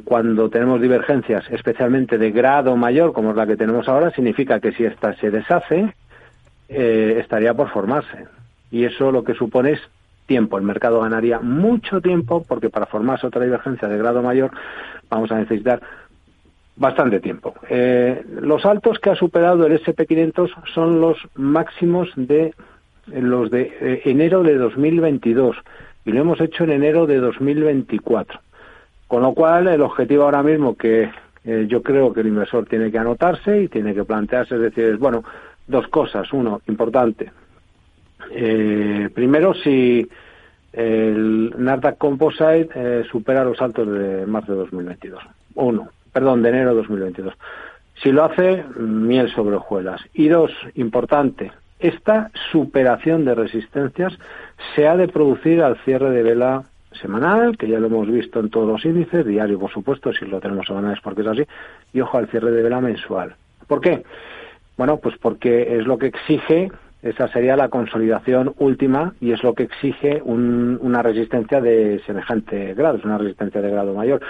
cuando 0.04 0.48
tenemos 0.48 0.80
divergencias, 0.80 1.44
especialmente 1.50 2.16
de 2.16 2.30
grado 2.30 2.78
mayor, 2.78 3.12
como 3.12 3.32
es 3.32 3.36
la 3.36 3.46
que 3.46 3.58
tenemos 3.58 3.86
ahora, 3.90 4.10
significa 4.10 4.58
que 4.58 4.72
si 4.72 4.86
esta 4.86 5.14
se 5.16 5.30
deshace, 5.30 5.92
estaría 6.66 7.52
por 7.52 7.68
formarse. 7.68 8.24
Y 8.70 8.84
eso 8.84 9.12
lo 9.12 9.22
que 9.22 9.34
supone 9.34 9.72
es 9.72 9.80
tiempo. 10.26 10.58
El 10.58 10.64
mercado 10.64 11.00
ganaría 11.00 11.40
mucho 11.40 12.00
tiempo 12.00 12.44
porque 12.46 12.70
para 12.70 12.86
formarse 12.86 13.26
otra 13.26 13.44
divergencia 13.44 13.88
de 13.88 13.98
grado 13.98 14.22
mayor 14.22 14.50
vamos 15.10 15.30
a 15.30 15.38
necesitar 15.38 15.80
bastante 16.76 17.20
tiempo. 17.20 17.54
Eh, 17.68 18.24
los 18.40 18.64
altos 18.64 18.98
que 18.98 19.10
ha 19.10 19.14
superado 19.14 19.66
el 19.66 19.80
SP500 19.80 20.50
son 20.72 21.00
los 21.00 21.18
máximos 21.34 22.10
de 22.16 22.54
los 23.06 23.50
de 23.50 23.72
eh, 23.80 24.02
enero 24.06 24.42
de 24.42 24.56
2022 24.56 25.56
y 26.04 26.12
lo 26.12 26.20
hemos 26.20 26.40
hecho 26.40 26.64
en 26.64 26.72
enero 26.72 27.06
de 27.06 27.18
2024. 27.18 28.40
Con 29.06 29.22
lo 29.22 29.32
cual, 29.34 29.68
el 29.68 29.82
objetivo 29.82 30.24
ahora 30.24 30.42
mismo 30.42 30.76
que 30.76 31.10
eh, 31.44 31.66
yo 31.68 31.82
creo 31.82 32.12
que 32.12 32.20
el 32.20 32.28
inversor 32.28 32.66
tiene 32.66 32.90
que 32.90 32.98
anotarse 32.98 33.62
y 33.62 33.68
tiene 33.68 33.94
que 33.94 34.04
plantearse, 34.04 34.56
es 34.56 34.60
decir, 34.60 34.96
bueno, 34.96 35.22
dos 35.66 35.86
cosas. 35.88 36.32
Uno, 36.32 36.62
importante. 36.66 37.30
Eh, 38.30 39.10
primero, 39.14 39.54
si 39.54 40.08
el 40.72 41.54
Nasdaq 41.56 41.98
Composite 41.98 43.04
supera 43.10 43.44
los 43.44 43.60
altos 43.60 43.86
de 43.86 44.26
marzo 44.26 44.52
de 44.52 44.58
2022. 44.58 45.22
Uno, 45.54 45.90
perdón, 46.14 46.42
de 46.42 46.48
enero 46.48 46.70
de 46.70 46.76
2022. 46.76 47.34
Si 48.02 48.10
lo 48.12 48.24
hace, 48.24 48.64
miel 48.78 49.30
sobre 49.30 49.56
hojuelas. 49.56 50.00
Y 50.14 50.28
dos, 50.28 50.52
importante, 50.76 51.52
esta 51.80 52.30
superación 52.50 53.24
de 53.24 53.34
resistencias 53.34 54.16
se 54.74 54.88
ha 54.88 54.96
de 54.96 55.08
producir 55.08 55.62
al 55.62 55.76
cierre 55.84 56.10
de 56.10 56.22
vela 56.22 56.62
semanal, 56.92 57.58
que 57.58 57.68
ya 57.68 57.80
lo 57.80 57.88
hemos 57.88 58.08
visto 58.08 58.38
en 58.38 58.48
todos 58.48 58.68
los 58.68 58.84
índices, 58.84 59.26
diario 59.26 59.58
por 59.58 59.72
supuesto, 59.72 60.12
si 60.12 60.24
lo 60.24 60.40
tenemos 60.40 60.66
semanal 60.66 60.94
es 60.94 61.00
porque 61.00 61.22
es 61.22 61.26
así, 61.26 61.42
y 61.92 62.00
ojo 62.00 62.16
al 62.16 62.28
cierre 62.28 62.52
de 62.52 62.62
vela 62.62 62.80
mensual. 62.80 63.34
¿Por 63.66 63.80
qué? 63.80 64.04
Bueno, 64.76 64.98
pues 64.98 65.16
porque 65.18 65.76
es 65.76 65.86
lo 65.86 65.98
que 65.98 66.06
exige, 66.06 66.70
esa 67.02 67.28
sería 67.28 67.56
la 67.56 67.68
consolidación 67.68 68.54
última 68.58 69.12
y 69.20 69.32
es 69.32 69.42
lo 69.42 69.54
que 69.54 69.64
exige 69.64 70.22
un, 70.24 70.78
una 70.80 71.02
resistencia 71.02 71.60
de 71.60 72.00
semejante 72.06 72.74
grado, 72.74 72.98
es 72.98 73.04
una 73.04 73.18
resistencia 73.18 73.60
de 73.60 73.70
grado 73.70 73.92
mayor 73.92 74.20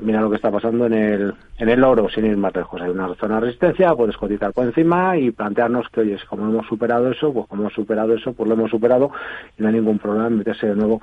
mira 0.00 0.20
lo 0.20 0.30
que 0.30 0.36
está 0.36 0.50
pasando 0.50 0.86
en 0.86 0.94
el, 0.94 1.34
en 1.58 1.68
el 1.68 1.84
oro, 1.84 2.08
sin 2.08 2.26
ir 2.26 2.36
más 2.36 2.54
lejos. 2.54 2.80
Hay 2.80 2.90
una 2.90 3.14
zona 3.14 3.36
de 3.36 3.40
resistencia, 3.42 3.94
puedes 3.94 4.16
cotizar 4.16 4.52
por 4.52 4.64
encima 4.64 5.16
y 5.16 5.30
plantearnos 5.30 5.88
que, 5.88 6.00
oye, 6.00 6.18
como 6.28 6.48
hemos 6.48 6.66
superado 6.66 7.10
eso, 7.10 7.32
pues 7.32 7.46
como 7.46 7.62
hemos 7.62 7.74
superado 7.74 8.14
eso, 8.14 8.32
pues 8.32 8.48
lo 8.48 8.54
hemos 8.54 8.70
superado 8.70 9.10
y 9.58 9.62
no 9.62 9.68
hay 9.68 9.74
ningún 9.74 9.98
problema 9.98 10.28
en 10.28 10.38
meterse 10.38 10.66
de 10.68 10.76
nuevo 10.76 11.00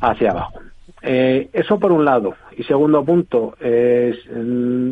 hacia 0.00 0.30
abajo. 0.30 0.60
Eh, 1.02 1.48
eso 1.52 1.78
por 1.78 1.92
un 1.92 2.04
lado. 2.04 2.34
Y 2.56 2.62
segundo 2.64 3.04
punto, 3.04 3.54
es 3.58 4.18
mm, 4.30 4.90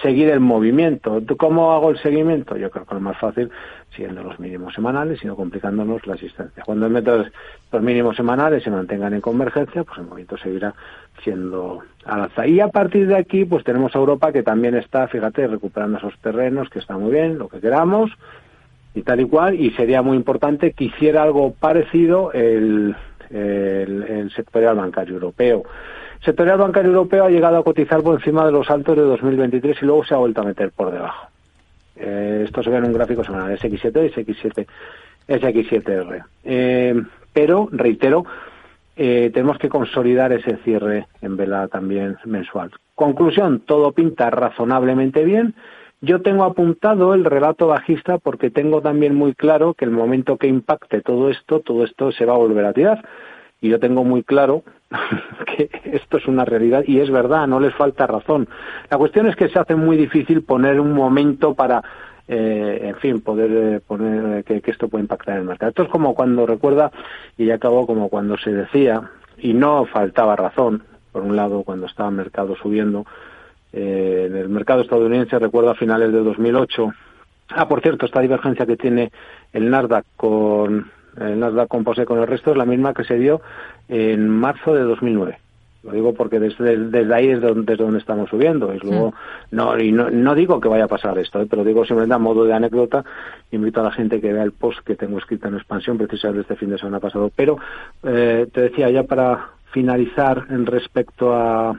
seguir 0.00 0.28
el 0.28 0.40
movimiento. 0.40 1.20
¿Cómo 1.36 1.72
hago 1.72 1.90
el 1.90 1.98
seguimiento? 1.98 2.56
Yo 2.56 2.70
creo 2.70 2.86
que 2.86 2.94
lo 2.94 3.00
más 3.00 3.18
fácil, 3.18 3.50
siguiendo 3.90 4.22
los 4.22 4.38
mínimos 4.38 4.74
semanales, 4.74 5.18
sino 5.20 5.34
complicándonos 5.34 6.06
la 6.06 6.14
asistencia. 6.14 6.62
Cuando 6.64 6.88
método 6.88 7.24
los 7.72 7.82
mínimos 7.82 8.16
semanales 8.16 8.62
se 8.62 8.70
mantengan 8.70 9.14
en 9.14 9.20
convergencia, 9.20 9.82
pues 9.82 9.98
el 9.98 10.04
movimiento 10.04 10.36
seguirá 10.36 10.74
siendo 11.22 11.80
al 12.04 12.22
alza. 12.22 12.46
Y 12.46 12.60
a 12.60 12.68
partir 12.68 13.06
de 13.06 13.16
aquí, 13.16 13.44
pues 13.44 13.64
tenemos 13.64 13.94
a 13.94 13.98
Europa 13.98 14.32
que 14.32 14.42
también 14.42 14.74
está, 14.74 15.08
fíjate, 15.08 15.46
recuperando 15.46 15.98
esos 15.98 16.16
terrenos, 16.18 16.68
que 16.68 16.78
está 16.78 16.96
muy 16.96 17.12
bien, 17.12 17.38
lo 17.38 17.48
que 17.48 17.60
queramos, 17.60 18.10
y 18.94 19.02
tal 19.02 19.20
y 19.20 19.26
cual, 19.26 19.58
y 19.58 19.70
sería 19.70 20.02
muy 20.02 20.16
importante 20.16 20.72
que 20.72 20.84
hiciera 20.84 21.22
algo 21.22 21.54
parecido 21.54 22.32
el, 22.32 22.94
el, 23.30 24.30
sectorial 24.34 24.76
bancario 24.76 25.14
europeo. 25.14 25.64
El 26.18 26.24
sectorial 26.24 26.58
bancario 26.58 26.90
europeo 26.90 27.24
ha 27.24 27.30
llegado 27.30 27.56
a 27.56 27.64
cotizar 27.64 28.02
por 28.02 28.14
encima 28.14 28.44
de 28.44 28.52
los 28.52 28.70
altos 28.70 28.96
de 28.96 29.02
2023 29.02 29.78
y 29.80 29.86
luego 29.86 30.04
se 30.04 30.14
ha 30.14 30.18
vuelto 30.18 30.42
a 30.42 30.44
meter 30.44 30.70
por 30.70 30.92
debajo. 30.92 31.28
Eh, 31.96 32.42
esto 32.44 32.62
se 32.62 32.70
ve 32.70 32.78
en 32.78 32.84
un 32.84 32.92
gráfico 32.92 33.24
semanal, 33.24 33.58
SX7 33.58 34.06
y 34.06 34.24
SX7, 34.24 34.66
SX7R. 35.28 36.24
Eh, 36.44 37.02
pero, 37.32 37.68
reitero, 37.72 38.24
eh, 38.96 39.30
tenemos 39.32 39.58
que 39.58 39.68
consolidar 39.68 40.32
ese 40.32 40.58
cierre 40.58 41.06
en 41.20 41.36
vela 41.36 41.68
también 41.68 42.16
mensual. 42.24 42.70
Conclusión, 42.94 43.60
todo 43.60 43.92
pinta 43.92 44.30
razonablemente 44.30 45.24
bien. 45.24 45.54
Yo 46.00 46.20
tengo 46.20 46.44
apuntado 46.44 47.14
el 47.14 47.24
relato 47.24 47.68
bajista 47.68 48.18
porque 48.18 48.50
tengo 48.50 48.82
también 48.82 49.14
muy 49.14 49.34
claro 49.34 49.74
que 49.74 49.84
el 49.84 49.92
momento 49.92 50.36
que 50.36 50.48
impacte 50.48 51.00
todo 51.00 51.30
esto, 51.30 51.60
todo 51.60 51.84
esto 51.84 52.12
se 52.12 52.26
va 52.26 52.34
a 52.34 52.38
volver 52.38 52.64
a 52.64 52.72
tirar. 52.72 53.02
Y 53.60 53.68
yo 53.68 53.78
tengo 53.78 54.02
muy 54.02 54.24
claro 54.24 54.64
que 55.46 55.70
esto 55.84 56.16
es 56.18 56.26
una 56.26 56.44
realidad 56.44 56.82
y 56.86 56.98
es 56.98 57.10
verdad, 57.10 57.46
no 57.46 57.60
les 57.60 57.72
falta 57.74 58.06
razón. 58.06 58.48
La 58.90 58.98
cuestión 58.98 59.26
es 59.28 59.36
que 59.36 59.48
se 59.48 59.58
hace 59.58 59.76
muy 59.76 59.96
difícil 59.96 60.42
poner 60.42 60.80
un 60.80 60.92
momento 60.92 61.54
para 61.54 61.82
eh, 62.28 62.80
en 62.82 62.96
fin, 62.96 63.20
poder 63.20 63.50
eh, 63.50 63.80
poner 63.80 64.44
que, 64.44 64.62
esto 64.64 64.88
puede 64.88 65.02
impactar 65.02 65.34
en 65.34 65.40
el 65.42 65.46
mercado. 65.46 65.70
Esto 65.70 65.82
es 65.84 65.88
como 65.88 66.14
cuando 66.14 66.46
recuerda, 66.46 66.90
y 67.36 67.46
ya 67.46 67.54
acabó 67.54 67.86
como 67.86 68.08
cuando 68.08 68.36
se 68.38 68.52
decía, 68.52 69.10
y 69.38 69.54
no 69.54 69.86
faltaba 69.86 70.36
razón, 70.36 70.84
por 71.10 71.22
un 71.22 71.36
lado, 71.36 71.62
cuando 71.62 71.86
estaba 71.86 72.08
el 72.10 72.16
mercado 72.16 72.56
subiendo, 72.56 73.04
eh, 73.72 74.28
en 74.30 74.36
el 74.36 74.48
mercado 74.48 74.82
estadounidense, 74.82 75.38
recuerdo 75.38 75.70
a 75.70 75.74
finales 75.74 76.12
de 76.12 76.22
2008, 76.22 76.92
ah, 77.50 77.68
por 77.68 77.80
cierto, 77.80 78.06
esta 78.06 78.20
divergencia 78.20 78.66
que 78.66 78.76
tiene 78.76 79.10
el 79.52 79.70
Nasdaq 79.70 80.04
con 80.16 80.90
el 81.20 81.38
Nasdaq 81.38 81.68
con 81.68 82.18
el 82.18 82.26
resto 82.26 82.52
es 82.52 82.56
la 82.56 82.64
misma 82.64 82.94
que 82.94 83.04
se 83.04 83.18
dio 83.18 83.42
en 83.88 84.28
marzo 84.28 84.74
de 84.74 84.82
2009. 84.82 85.38
Lo 85.82 85.92
digo 85.92 86.14
porque 86.14 86.38
desde, 86.38 86.76
desde 86.76 87.14
ahí 87.14 87.28
es 87.28 87.40
donde, 87.40 87.72
desde 87.72 87.84
donde 87.84 87.98
estamos 87.98 88.30
subiendo. 88.30 88.72
Y 88.72 88.78
luego, 88.78 89.14
no, 89.50 89.78
y 89.78 89.90
no, 89.90 90.10
no, 90.10 90.34
digo 90.34 90.60
que 90.60 90.68
vaya 90.68 90.84
a 90.84 90.88
pasar 90.88 91.18
esto, 91.18 91.40
¿eh? 91.40 91.46
pero 91.50 91.64
digo 91.64 91.84
simplemente 91.84 92.14
a 92.14 92.18
modo 92.18 92.44
de 92.44 92.54
anécdota. 92.54 93.04
Invito 93.50 93.80
a 93.80 93.84
la 93.84 93.90
gente 93.90 94.20
que 94.20 94.32
vea 94.32 94.44
el 94.44 94.52
post 94.52 94.80
que 94.86 94.94
tengo 94.94 95.18
escrito 95.18 95.48
en 95.48 95.54
expansión, 95.54 95.98
precisamente 95.98 96.42
este 96.42 96.56
fin 96.56 96.70
de 96.70 96.78
semana 96.78 97.00
pasado. 97.00 97.32
Pero 97.34 97.58
eh, 98.04 98.46
te 98.52 98.60
decía 98.60 98.90
ya 98.90 99.02
para 99.02 99.50
finalizar 99.72 100.46
en 100.50 100.66
respecto 100.66 101.34
a 101.34 101.74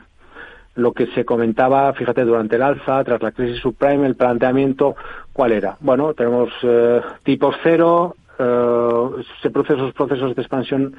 lo 0.75 0.91
que 0.91 1.07
se 1.07 1.23
comentaba, 1.23 1.93
fíjate, 1.93 2.25
durante 2.25 2.55
el 2.55 2.63
alza, 2.63 3.03
tras 3.03 3.21
la 3.21 3.31
crisis 3.31 3.61
subprime, 3.61 4.07
el 4.07 4.15
planteamiento, 4.15 4.95
¿cuál 5.31 5.51
era? 5.51 5.77
Bueno, 5.79 6.13
tenemos 6.13 6.49
eh, 6.63 6.99
tipos 7.23 7.55
cero, 7.61 8.15
eh, 8.39 9.23
se 9.41 9.49
producen 9.51 9.77
esos 9.77 9.93
procesos 9.93 10.35
de 10.35 10.41
expansión 10.41 10.95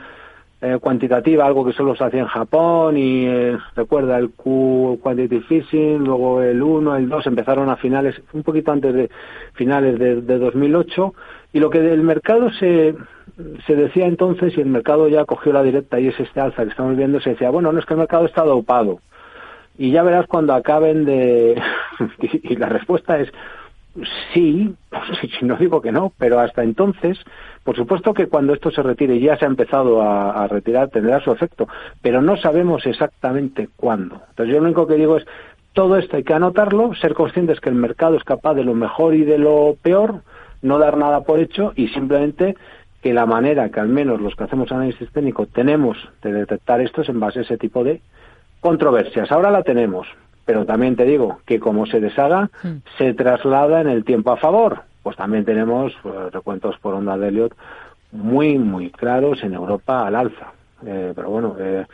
eh, 0.65 0.79
cuantitativa, 0.81 1.45
algo 1.45 1.65
que 1.65 1.75
solo 1.75 1.95
se 1.95 2.05
hacía 2.05 2.21
en 2.21 2.27
Japón 2.27 2.97
y 2.97 3.27
eh, 3.27 3.59
recuerda 3.77 4.17
el 4.17 4.31
Q 4.31 4.99
Quantitative 5.03 5.43
Fishing, 5.43 5.99
luego 6.05 6.41
el 6.41 6.63
1, 6.63 6.97
el 6.97 7.09
2 7.11 7.27
empezaron 7.27 7.69
a 7.69 7.77
finales, 7.77 8.21
un 8.33 8.43
poquito 8.43 8.73
antes 8.73 8.95
de 8.95 9.11
finales 9.53 9.99
de, 9.99 10.39
2008 10.39 11.15
y 11.53 11.61
lo 11.61 11.69
que 11.69 11.81
del 11.81 12.03
mercado 12.03 12.51
se, 12.53 12.95
se 13.67 13.77
decía 13.77 14.07
entonces 14.07 14.57
y 14.57 14.63
el 14.63 14.69
mercado 14.69 15.09
ya 15.09 15.27
cogió 15.27 15.53
la 15.53 15.63
directa 15.63 16.01
y 16.01 16.09
es 16.09 16.19
este 16.19 16.41
alza 16.41 16.65
que 16.65 16.71
estamos 16.71 16.97
viendo, 16.97 17.21
se 17.21 17.31
decía, 17.31 17.51
bueno, 17.51 17.71
no 17.71 17.79
es 17.79 17.85
que 17.85 17.93
el 17.93 18.01
mercado 18.01 18.25
está 18.25 18.43
dopado 18.43 19.01
y 19.77 19.91
ya 19.91 20.03
verás 20.03 20.27
cuando 20.27 20.55
acaben 20.55 21.05
de... 21.05 21.61
y 22.21 22.57
la 22.57 22.69
respuesta 22.69 23.19
es 23.19 23.31
sí, 24.33 24.75
no 25.43 25.57
digo 25.57 25.81
que 25.81 25.93
no, 25.93 26.13
pero 26.19 26.41
hasta 26.41 26.63
entonces 26.63 27.19
por 27.65 27.77
supuesto 27.77 28.13
que 28.13 28.27
cuando 28.27 28.53
esto 28.53 28.71
se 28.71 28.83
retire 28.83 29.19
ya 29.19 29.39
se 29.39 29.47
ha 29.47 29.49
empezado 29.49 30.03
a, 30.03 30.47
retirar, 30.49 30.91
tendrá 30.91 31.21
su 31.21 31.33
efecto, 31.33 31.67
pero 32.03 32.21
no 32.21 32.37
sabemos 32.37 32.85
exactamente 32.85 33.71
cuándo. 33.75 34.21
Entonces 34.29 34.55
yo 34.55 34.61
lo 34.61 34.67
único 34.67 34.87
que 34.87 34.97
digo 34.97 35.17
es, 35.17 35.27
todo 35.73 35.97
esto 35.97 36.17
hay 36.17 36.25
que 36.25 36.35
anotarlo, 36.35 36.95
ser 36.95 37.15
conscientes 37.15 37.61
que 37.61 37.71
el 37.71 37.75
mercado 37.75 38.17
es 38.17 38.23
capaz 38.23 38.55
de 38.55 38.65
lo 38.65 38.75
mejor 38.75 39.15
y 39.15 39.25
de 39.25 39.39
lo 39.39 39.77
peor, 39.83 40.21
no 40.61 40.79
dar 40.79 40.99
nada 40.99 41.23
por 41.23 41.41
hecho 41.41 41.73
y 41.75 41.89
simplemente 41.89 42.55
que 43.03 43.15
la 43.15 43.25
manera 43.25 43.71
que 43.71 43.81
al 43.81 43.89
menos 43.89 44.21
los 44.21 44.37
que 44.37 44.45
hacemos 44.45 44.71
análisis 44.71 45.11
técnico 45.11 45.47
tenemos 45.47 45.97
de 46.23 46.33
detectar 46.33 46.83
esto 46.83 47.01
es 47.01 47.09
en 47.09 47.19
base 47.19 47.41
a 47.41 47.43
ese 47.43 47.57
tipo 47.57 47.83
de 47.83 48.03
controversias. 48.61 49.33
Ahora 49.33 49.51
la 49.51 49.63
tenemos, 49.63 50.07
pero 50.45 50.65
también 50.65 50.97
te 50.97 51.05
digo 51.05 51.41
que 51.47 51.59
como 51.59 51.87
se 51.87 52.01
deshaga, 52.01 52.51
se 52.99 53.15
traslada 53.15 53.81
en 53.81 53.89
el 53.89 54.05
tiempo 54.05 54.33
a 54.33 54.37
favor 54.37 54.83
pues 55.05 55.17
también 55.17 55.45
tenemos 55.45 55.93
pues, 56.03 56.33
recuentos 56.33 56.77
por 56.79 56.95
onda 56.95 57.17
de 57.17 57.29
Elliot 57.29 57.55
muy, 58.11 58.59
muy 58.59 58.91
claros 58.91 59.45
en 59.45 59.53
Europa 59.53 60.07
al 60.07 60.17
alza. 60.17 60.53
Eh, 60.85 61.13
pero 61.15 61.31
bueno, 61.31 61.57
eh, 61.61 61.85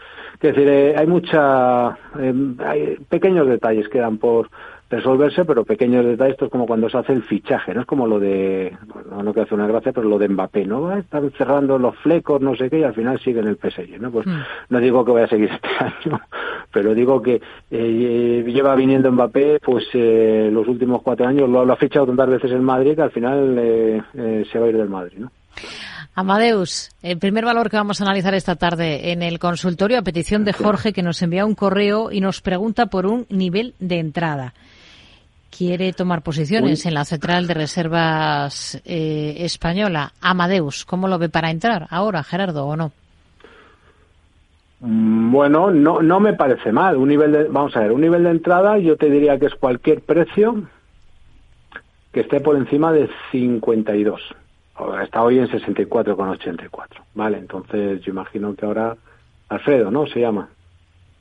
decir, 0.41 0.69
eh, 0.69 0.95
hay 0.97 1.07
mucha, 1.07 1.99
eh, 2.19 2.35
hay 2.65 2.97
pequeños 3.09 3.49
detalles 3.49 3.89
que 3.89 3.99
dan 3.99 4.19
por 4.19 4.49
resolverse, 4.91 5.45
pero 5.45 5.65
pequeños 5.65 6.05
detalles, 6.05 6.33
esto 6.33 6.47
es 6.47 6.51
como 6.51 6.67
cuando 6.67 6.91
se 6.91 6.99
hace 6.99 7.13
el 7.13 7.23
fichaje, 7.23 7.73
¿no? 7.73 7.83
Es 7.83 7.87
como 7.87 8.09
lo 8.09 8.19
de, 8.19 8.77
bueno, 8.87 9.23
no 9.23 9.33
que 9.33 9.43
hace 9.43 9.55
una 9.55 9.69
gracia, 9.69 9.93
pero 9.93 10.09
lo 10.09 10.19
de 10.19 10.29
Mbappé, 10.29 10.67
¿no? 10.67 10.93
Están 10.97 11.31
cerrando 11.39 11.79
los 11.79 11.97
flecos, 11.99 12.41
no 12.41 12.57
sé 12.57 12.69
qué, 12.69 12.81
y 12.81 12.83
al 12.83 12.95
final 12.95 13.21
sigue 13.21 13.39
en 13.39 13.47
el 13.47 13.57
PSG, 13.57 14.01
¿no? 14.01 14.11
Pues 14.11 14.27
mm. 14.27 14.41
no 14.69 14.81
digo 14.81 15.05
que 15.05 15.13
vaya 15.13 15.27
a 15.27 15.29
seguir 15.29 15.51
este 15.55 15.69
año, 15.79 16.21
pero 16.73 16.93
digo 16.93 17.23
que 17.23 17.41
eh, 17.71 18.45
lleva 18.47 18.75
viniendo 18.75 19.13
Mbappé, 19.13 19.61
pues 19.65 19.85
eh, 19.95 20.51
los 20.53 20.67
últimos 20.67 21.03
cuatro 21.03 21.27
años 21.27 21.49
lo, 21.49 21.61
ha 21.61 21.77
fichado 21.77 22.07
tantas 22.07 22.29
veces 22.29 22.51
en 22.51 22.65
Madrid 22.65 22.97
que 22.97 23.03
al 23.03 23.13
final 23.13 23.57
eh, 23.59 24.03
eh, 24.15 24.45
se 24.51 24.59
va 24.59 24.67
a 24.67 24.69
ir 24.71 24.77
del 24.77 24.89
Madrid, 24.89 25.19
¿no? 25.19 25.31
Amadeus, 26.17 26.91
el 27.03 27.19
primer 27.19 27.45
valor 27.45 27.71
que 27.71 27.77
vamos 27.77 28.01
a 28.01 28.05
analizar 28.05 28.35
esta 28.35 28.57
tarde 28.57 29.13
en 29.13 29.23
el 29.23 29.39
consultorio 29.39 29.99
a 29.99 30.03
petición 30.03 30.45
de 30.45 30.53
Jorge 30.53 30.93
que 30.93 31.03
nos 31.03 31.23
envía 31.23 31.47
un 31.47 31.55
correo 31.55 32.11
y 32.11 32.21
nos 32.21 32.41
pregunta 32.41 32.87
por 32.87 33.07
un 33.07 33.27
nivel 33.31 33.75
de 33.79 34.01
entrada 34.01 34.55
quiere 35.51 35.93
tomar 35.93 36.23
posiciones 36.23 36.87
en 36.87 36.95
la 36.95 37.05
Central 37.05 37.47
de 37.47 37.55
Reservas 37.55 38.81
eh, 38.85 39.37
Española. 39.39 40.13
Amadeus, 40.21 40.85
¿cómo 40.85 41.09
lo 41.09 41.19
ve 41.19 41.29
para 41.29 41.51
entrar 41.51 41.87
ahora, 41.91 42.23
Gerardo, 42.23 42.67
o 42.67 42.77
no? 42.77 42.93
Mm, 44.81 45.31
bueno, 45.33 45.71
no, 45.71 46.01
no 46.01 46.21
me 46.21 46.33
parece 46.35 46.73
mal. 46.73 46.97
Un 46.97 47.09
nivel 47.09 47.33
de, 47.33 47.45
vamos 47.45 47.77
a 47.77 47.81
ver, 47.81 47.93
un 47.93 48.01
nivel 48.01 48.25
de 48.25 48.31
entrada 48.31 48.79
yo 48.79 48.97
te 48.97 49.11
diría 49.11 49.39
que 49.39 49.47
es 49.47 49.55
cualquier 49.55 50.01
precio 50.01 50.63
que 52.13 52.21
esté 52.21 52.41
por 52.41 52.57
encima 52.57 52.93
de 52.93 53.09
52. 53.31 54.21
Está 55.03 55.23
hoy 55.23 55.39
en 55.39 55.49
64,84. 55.49 56.71
Vale, 57.15 57.39
entonces 57.39 58.01
yo 58.01 58.13
imagino 58.13 58.55
que 58.55 58.65
ahora 58.65 58.97
Alfredo, 59.51 59.91
¿no? 59.91 60.07
Se 60.07 60.21
llama 60.21 60.49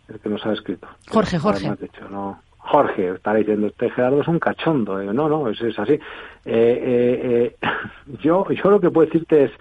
el 0.07 0.19
que 0.19 0.29
nos 0.29 0.45
ha 0.45 0.53
escrito. 0.53 0.87
Jorge, 1.09 1.37
Jorge. 1.37 1.69
no, 2.09 2.39
Jorge, 2.69 3.15
estará 3.15 3.39
diciendo, 3.39 3.67
este 3.67 3.89
Gerardo 3.89 4.21
es 4.21 4.27
un 4.27 4.37
cachondo. 4.37 5.01
no, 5.01 5.27
no, 5.27 5.49
es, 5.49 5.59
es 5.59 5.77
así. 5.79 5.93
Eh, 5.93 5.99
eh, 6.45 7.55
eh 7.61 7.67
yo, 8.21 8.45
yo 8.51 8.69
lo 8.69 8.79
que 8.79 8.91
puedo 8.91 9.07
decirte 9.07 9.45
es, 9.45 9.51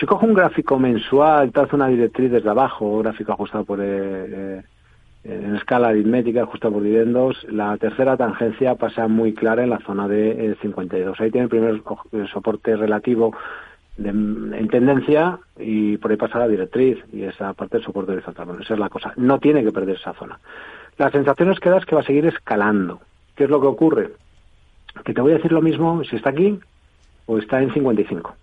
si 0.00 0.06
cojo 0.06 0.24
un 0.24 0.32
gráfico 0.32 0.78
mensual, 0.78 1.52
trazo 1.52 1.76
una 1.76 1.88
directriz 1.88 2.32
desde 2.32 2.48
abajo, 2.48 3.00
gráfico 3.00 3.32
ajustado 3.32 3.64
por 3.64 3.80
eh, 3.82 4.62
en 5.24 5.56
escala 5.56 5.88
aritmética, 5.88 6.42
ajustado 6.42 6.74
por 6.74 6.82
dividendos, 6.82 7.46
la 7.50 7.76
tercera 7.76 8.16
tangencia 8.16 8.76
pasa 8.76 9.08
muy 9.08 9.34
clara 9.34 9.62
en 9.62 9.70
la 9.70 9.80
zona 9.80 10.08
de 10.08 10.56
52. 10.62 11.20
Ahí 11.20 11.30
tiene 11.30 11.44
el 11.44 11.50
primer 11.50 11.82
soporte 12.32 12.76
relativo 12.76 13.34
en 13.98 14.68
tendencia 14.68 15.38
y 15.58 15.96
por 15.98 16.10
ahí 16.10 16.16
pasa 16.16 16.38
la 16.38 16.48
directriz 16.48 16.98
y 17.12 17.22
esa 17.22 17.52
parte 17.52 17.76
del 17.76 17.86
soporte 17.86 18.12
horizontal. 18.12 18.48
Esa 18.60 18.74
es 18.74 18.80
la 18.80 18.88
cosa. 18.88 19.12
No 19.16 19.38
tiene 19.38 19.62
que 19.62 19.72
perder 19.72 19.96
esa 19.96 20.14
zona. 20.14 20.38
La 20.98 21.10
sensación 21.10 21.54
que 21.60 21.70
da 21.70 21.78
es 21.78 21.84
que 21.84 21.94
va 21.94 22.02
a 22.02 22.06
seguir 22.06 22.26
escalando. 22.26 23.00
¿Qué 23.34 23.44
es 23.44 23.50
lo 23.50 23.60
que 23.60 23.66
ocurre? 23.66 24.10
Que 25.04 25.12
te 25.12 25.20
voy 25.20 25.32
a 25.32 25.36
decir 25.36 25.52
lo 25.52 25.62
mismo 25.62 26.02
si 26.04 26.16
está 26.16 26.30
aquí 26.30 26.58
o 27.26 27.38
está 27.38 27.60
en 27.60 27.72
55. 27.72 28.34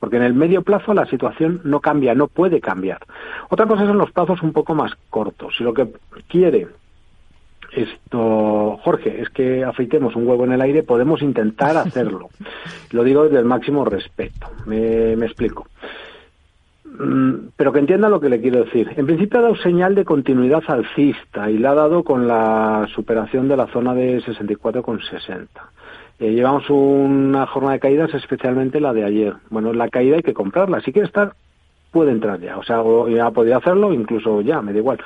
Porque 0.00 0.16
en 0.16 0.22
el 0.22 0.34
medio 0.34 0.62
plazo 0.62 0.94
la 0.94 1.06
situación 1.06 1.60
no 1.64 1.80
cambia, 1.80 2.14
no 2.14 2.26
puede 2.26 2.60
cambiar. 2.60 3.00
Otra 3.48 3.66
cosa 3.66 3.86
son 3.86 3.98
los 3.98 4.10
plazos 4.10 4.42
un 4.42 4.52
poco 4.52 4.74
más 4.74 4.92
cortos. 5.10 5.54
Si 5.56 5.62
lo 5.62 5.74
que 5.74 5.88
quiere 6.26 6.68
esto, 7.72 8.78
Jorge, 8.82 9.20
es 9.20 9.28
que 9.30 9.62
afeitemos 9.62 10.16
un 10.16 10.26
huevo 10.26 10.44
en 10.44 10.52
el 10.52 10.60
aire, 10.60 10.82
podemos 10.82 11.22
intentar 11.22 11.76
hacerlo. 11.76 12.28
Lo 12.90 13.04
digo 13.04 13.24
desde 13.24 13.38
el 13.38 13.44
máximo 13.44 13.84
respeto. 13.84 14.48
Me, 14.66 15.14
me 15.16 15.26
explico. 15.26 15.68
Mm, 16.98 17.50
pero 17.56 17.72
que 17.72 17.78
entienda 17.78 18.08
lo 18.08 18.20
que 18.20 18.28
le 18.28 18.40
quiero 18.40 18.64
decir. 18.64 18.92
En 18.96 19.06
principio 19.06 19.38
ha 19.38 19.42
dado 19.42 19.56
señal 19.56 19.94
de 19.94 20.04
continuidad 20.04 20.62
alcista 20.66 21.50
y 21.50 21.58
la 21.58 21.70
ha 21.70 21.74
dado 21.74 22.02
con 22.02 22.26
la 22.26 22.88
superación 22.94 23.48
de 23.48 23.56
la 23.56 23.68
zona 23.68 23.94
de 23.94 24.20
64,60. 24.22 25.46
Eh, 26.18 26.32
llevamos 26.32 26.68
una 26.68 27.46
jornada 27.46 27.74
de 27.74 27.80
caídas, 27.80 28.12
especialmente 28.14 28.80
la 28.80 28.92
de 28.92 29.04
ayer. 29.04 29.34
Bueno, 29.48 29.72
la 29.72 29.88
caída 29.88 30.16
hay 30.16 30.22
que 30.22 30.34
comprarla. 30.34 30.80
Si 30.80 30.92
quiere 30.92 31.06
estar, 31.06 31.34
puede 31.90 32.12
entrar 32.12 32.40
ya. 32.40 32.58
O 32.58 32.62
sea, 32.62 32.82
ya 33.08 33.30
podría 33.30 33.58
hacerlo, 33.58 33.92
incluso 33.92 34.40
ya, 34.42 34.60
me 34.60 34.72
da 34.72 34.78
igual. 34.78 34.98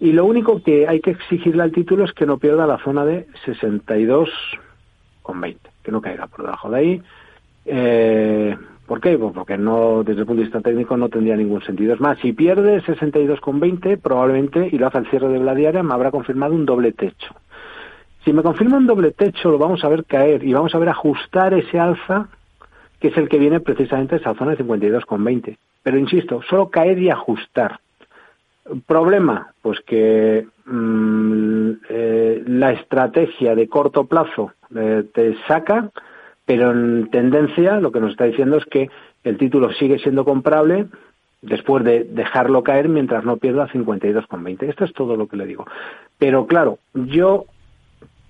Y 0.00 0.12
lo 0.12 0.24
único 0.24 0.62
que 0.62 0.86
hay 0.86 1.00
que 1.00 1.10
exigirle 1.10 1.64
al 1.64 1.72
título 1.72 2.04
es 2.04 2.12
que 2.12 2.26
no 2.26 2.38
pierda 2.38 2.66
la 2.66 2.78
zona 2.78 3.04
de 3.04 3.26
62,20, 3.44 5.56
que 5.82 5.92
no 5.92 6.00
caiga 6.00 6.28
por 6.28 6.42
debajo 6.42 6.70
de 6.70 6.78
ahí. 6.78 7.02
Eh, 7.66 8.56
¿Por 8.88 9.02
qué? 9.02 9.18
Pues 9.18 9.34
porque 9.34 9.58
no, 9.58 10.02
desde 10.02 10.20
el 10.22 10.26
punto 10.26 10.40
de 10.40 10.46
vista 10.46 10.62
técnico 10.62 10.96
no 10.96 11.10
tendría 11.10 11.36
ningún 11.36 11.62
sentido. 11.62 11.92
Es 11.92 12.00
más, 12.00 12.18
si 12.20 12.32
pierde 12.32 12.82
62,20, 12.82 14.00
probablemente, 14.00 14.66
y 14.72 14.78
lo 14.78 14.86
hace 14.86 14.96
al 14.96 15.10
cierre 15.10 15.28
de 15.28 15.38
la 15.40 15.54
diaria, 15.54 15.82
me 15.82 15.92
habrá 15.92 16.10
confirmado 16.10 16.54
un 16.54 16.64
doble 16.64 16.92
techo. 16.92 17.34
Si 18.24 18.32
me 18.32 18.42
confirma 18.42 18.78
un 18.78 18.86
doble 18.86 19.10
techo, 19.10 19.50
lo 19.50 19.58
vamos 19.58 19.84
a 19.84 19.88
ver 19.88 20.06
caer 20.06 20.42
y 20.42 20.54
vamos 20.54 20.74
a 20.74 20.78
ver 20.78 20.88
ajustar 20.88 21.52
ese 21.52 21.78
alza, 21.78 22.28
que 22.98 23.08
es 23.08 23.16
el 23.18 23.28
que 23.28 23.38
viene 23.38 23.60
precisamente 23.60 24.14
de 24.14 24.22
esa 24.22 24.34
zona 24.34 24.52
de 24.52 24.64
52,20. 24.64 25.58
Pero 25.82 25.98
insisto, 25.98 26.40
solo 26.48 26.70
caer 26.70 26.98
y 26.98 27.10
ajustar. 27.10 27.80
Problema, 28.86 29.52
pues 29.60 29.80
que 29.80 30.46
mm, 30.64 31.70
eh, 31.90 32.42
la 32.46 32.72
estrategia 32.72 33.54
de 33.54 33.68
corto 33.68 34.04
plazo 34.04 34.52
eh, 34.74 35.04
te 35.12 35.36
saca, 35.46 35.90
pero 36.48 36.70
en 36.70 37.10
tendencia 37.10 37.78
lo 37.78 37.92
que 37.92 38.00
nos 38.00 38.12
está 38.12 38.24
diciendo 38.24 38.56
es 38.56 38.64
que 38.64 38.88
el 39.22 39.36
título 39.36 39.70
sigue 39.72 39.98
siendo 39.98 40.24
comprable 40.24 40.86
después 41.42 41.84
de 41.84 42.04
dejarlo 42.04 42.62
caer 42.62 42.88
mientras 42.88 43.22
no 43.22 43.36
pierda 43.36 43.68
52,20. 43.68 44.62
Esto 44.62 44.86
es 44.86 44.94
todo 44.94 45.14
lo 45.14 45.28
que 45.28 45.36
le 45.36 45.44
digo. 45.44 45.66
Pero 46.18 46.46
claro, 46.46 46.78
yo 46.94 47.44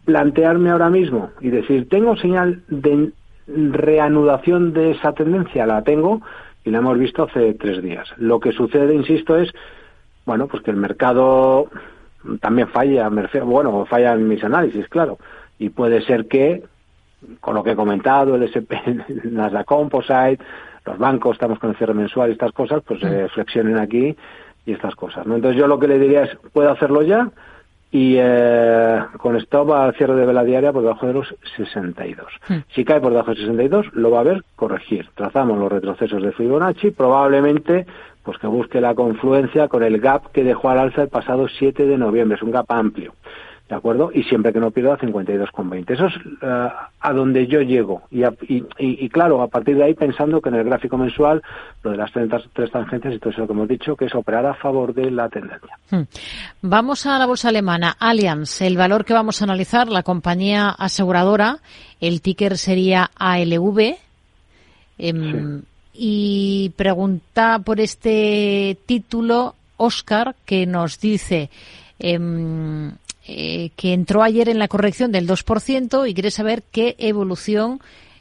plantearme 0.05 0.71
ahora 0.71 0.91
mismo 0.91 1.31
y 1.41 1.51
decir, 1.51 1.89
¿tengo 1.89 2.17
señal 2.17 2.65
de 2.67 3.13
reanudación 3.47 4.73
de 4.73 4.91
esa 4.91 5.13
tendencia? 5.13 5.65
La 5.65 5.83
tengo 5.85 6.21
y 6.65 6.71
la 6.71 6.79
hemos 6.79 6.99
visto 6.99 7.23
hace 7.23 7.55
tres 7.55 7.81
días. 7.85 8.09
Lo 8.17 8.41
que 8.41 8.51
sucede, 8.51 8.97
insisto, 8.97 9.39
es 9.39 9.53
bueno, 10.27 10.49
pues 10.49 10.65
que 10.65 10.73
el 10.73 10.77
mercado 10.77 11.69
también 12.41 12.67
falla, 12.69 13.09
bueno, 13.45 13.87
falla 13.87 14.15
en 14.15 14.27
mis 14.27 14.43
análisis, 14.43 14.89
claro, 14.89 15.19
y 15.57 15.69
puede 15.69 16.03
ser 16.03 16.27
que, 16.27 16.65
con 17.41 17.55
lo 17.55 17.63
que 17.63 17.73
he 17.73 17.77
comentado, 17.77 18.35
el 18.35 18.45
SP, 18.47 18.79
Nasdaq 19.25 19.67
Composite, 19.67 20.39
los 20.85 20.99
bancos, 20.99 21.33
estamos 21.33 21.59
con 21.59 21.71
el 21.71 21.77
cierre 21.77 21.95
mensual 21.95 22.31
y 22.31 22.33
estas 22.33 22.53
cosas, 22.53 22.83
pues 22.87 23.01
se 23.01 23.25
mm. 23.25 23.29
flexionen 23.29 23.79
aquí 23.79 24.17
y 24.65 24.73
estas 24.73 24.95
cosas, 24.95 25.27
¿no? 25.27 25.37
Entonces 25.37 25.59
yo 25.59 25.67
lo 25.67 25.79
que 25.79 25.89
le 25.89 25.99
diría 25.99 26.25
es, 26.25 26.37
puedo 26.53 26.71
hacerlo 26.71 27.03
ya, 27.03 27.31
y 27.91 28.17
eh, 28.19 29.01
con 29.17 29.37
stop 29.37 29.73
al 29.73 29.95
cierre 29.95 30.15
de 30.15 30.27
vela 30.27 30.45
diaria 30.45 30.73
por 30.73 30.83
debajo 30.83 31.07
de 31.07 31.15
los 31.15 31.35
62. 31.57 32.27
Hmm. 32.47 32.57
Si 32.75 32.85
cae 32.85 33.01
por 33.01 33.13
debajo 33.13 33.31
de 33.31 33.39
62, 33.39 33.95
lo 33.95 34.11
va 34.11 34.21
a 34.21 34.25
ver 34.25 34.45
corregir. 34.57 35.09
Trazamos 35.15 35.59
los 35.59 35.73
retrocesos 35.73 36.23
de 36.23 36.33
Fibonacci, 36.33 36.91
probablemente 36.91 37.87
pues 38.23 38.37
que 38.37 38.47
busque 38.47 38.83
la 38.83 38.95
confluencia 38.95 39.69
con 39.69 39.83
el 39.83 40.01
gap 40.01 40.33
que 40.33 40.45
dejó 40.45 40.69
al 40.69 40.81
alza 40.81 41.01
el 41.01 41.09
pasado 41.09 41.49
7 41.49 41.87
de 41.87 41.97
noviembre. 41.97 42.37
Es 42.37 42.43
un 42.43 42.51
gap 42.51 42.71
amplio. 42.71 43.15
¿De 43.69 43.77
acuerdo? 43.77 44.11
Y 44.15 44.23
siempre 44.23 44.51
que 44.51 44.61
no 44.61 44.71
pierda 44.71 44.97
52,20. 44.97 45.91
Eso 45.91 46.07
es 46.07 46.15
eh, 46.41 46.69
a 47.01 47.13
donde 47.13 47.47
yo 47.47 47.61
llego. 47.61 48.03
Y, 48.11 48.23
y, 48.79 49.09
claro, 49.11 49.43
a 49.43 49.49
partir 49.49 49.77
de 49.77 49.85
ahí 49.85 49.95
pensando 49.95 50.41
que 50.41 50.49
en 50.49 50.55
el 50.55 50.65
gráfico 50.65 50.97
mensual, 50.97 51.43
lo 51.83 51.91
de 51.91 51.99
las 51.99 52.11
33 52.13 52.51
tres 52.55 52.71
tangentes 52.71 53.15
y 53.15 53.19
todo 53.19 53.31
eso 53.31 53.47
que 53.47 53.53
hemos 53.53 53.69
dicho, 53.69 53.95
que 53.95 54.07
es 54.07 54.15
operar 54.15 54.47
a 54.47 54.55
favor 54.55 54.95
de 54.95 55.11
la 55.11 55.29
tendencia. 55.29 55.77
Hmm. 55.91 56.05
Vamos 56.63 57.05
a 57.05 57.19
la 57.19 57.27
bolsa 57.27 57.51
alemana. 57.51 57.95
Allianz, 58.01 58.63
el 58.63 58.79
valor 58.79 59.05
que 59.05 59.13
vamos 59.13 59.43
a 59.43 59.45
analizar, 59.45 59.89
la 59.89 60.03
compañía 60.03 60.71
aseguradora, 60.71 61.59
el 62.01 62.23
ticker 62.23 62.57
sería 62.57 63.11
ALV. 63.19 63.97
Em, 64.97 65.63
y 65.93 66.73
pregunta 66.75 67.59
por 67.59 67.81
este 67.81 68.79
título 68.87 69.55
Oscar 69.77 70.35
que 70.45 70.67
nos 70.67 71.01
dice 71.01 71.51
em, 71.99 72.93
eh, 73.31 73.73
que 73.77 73.93
entró 73.93 74.23
ayer 74.23 74.49
en 74.49 74.59
la 74.59 74.69
corrección 74.69 75.13
del 75.13 75.29
2% 75.29 76.09
y 76.09 76.15
quiere 76.15 76.31
saber 76.31 76.63
qué 76.73 76.97
evolución 76.99 77.79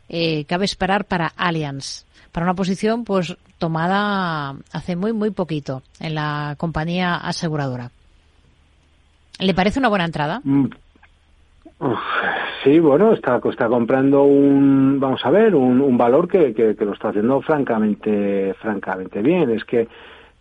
eh, 0.09 0.43
cabe 0.49 0.65
esperar 0.65 1.05
para 1.05 1.31
Allianz, 1.37 2.05
para 2.33 2.45
una 2.45 2.55
posición 2.55 3.05
pues 3.05 3.37
tomada 3.57 4.55
hace 4.73 4.97
muy 4.97 5.13
muy 5.13 5.31
poquito 5.31 5.81
en 6.01 6.13
la 6.13 6.55
compañía 6.57 7.15
aseguradora. 7.15 7.89
¿Le 9.39 9.53
parece 9.53 9.79
una 9.79 9.87
buena 9.87 10.03
entrada? 10.03 10.41
Mm. 10.43 10.65
sí, 12.65 12.77
bueno, 12.79 13.13
está, 13.13 13.39
está 13.49 13.69
comprando 13.69 14.23
un, 14.23 14.99
vamos 14.99 15.21
a 15.23 15.29
ver, 15.29 15.55
un, 15.55 15.79
un 15.79 15.97
valor 15.97 16.27
que, 16.27 16.53
que, 16.53 16.75
que, 16.75 16.83
lo 16.83 16.91
está 16.91 17.09
haciendo 17.09 17.39
francamente, 17.41 18.53
francamente 18.55 19.21
bien. 19.21 19.51
Es 19.51 19.63
que 19.63 19.87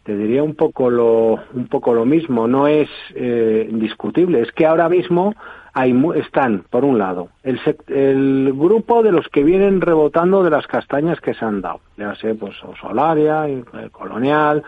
te 0.07 0.17
diría 0.17 0.45
un 0.45 0.55
poco 0.55 0.89
lo, 0.89 1.41
un 1.53 1.67
poco 1.67 1.93
lo 1.93 2.05
mismo, 2.05 2.47
no 2.47 2.69
es 2.69 2.89
eh, 3.17 3.67
indiscutible, 3.69 4.41
es 4.41 4.53
que 4.53 4.65
ahora 4.65 4.89
mismo 4.89 5.35
hay, 5.75 6.01
están, 6.15 6.63
por 6.71 6.85
un 6.85 6.97
lado, 6.97 7.31
el, 7.43 7.61
el 7.89 8.53
grupo 8.55 9.03
de 9.03 9.11
los 9.11 9.27
que 9.29 9.43
vienen 9.43 9.81
rebotando 9.81 10.45
de 10.45 10.51
las 10.51 10.69
castañas 10.69 11.21
que 11.21 11.35
se 11.35 11.45
han 11.45 11.61
dado, 11.61 11.81
ya 11.97 12.15
sé, 12.15 12.37
pues 12.37 12.55
Solaria, 12.81 13.49
eh, 13.49 13.65
Colonial, 13.91 14.63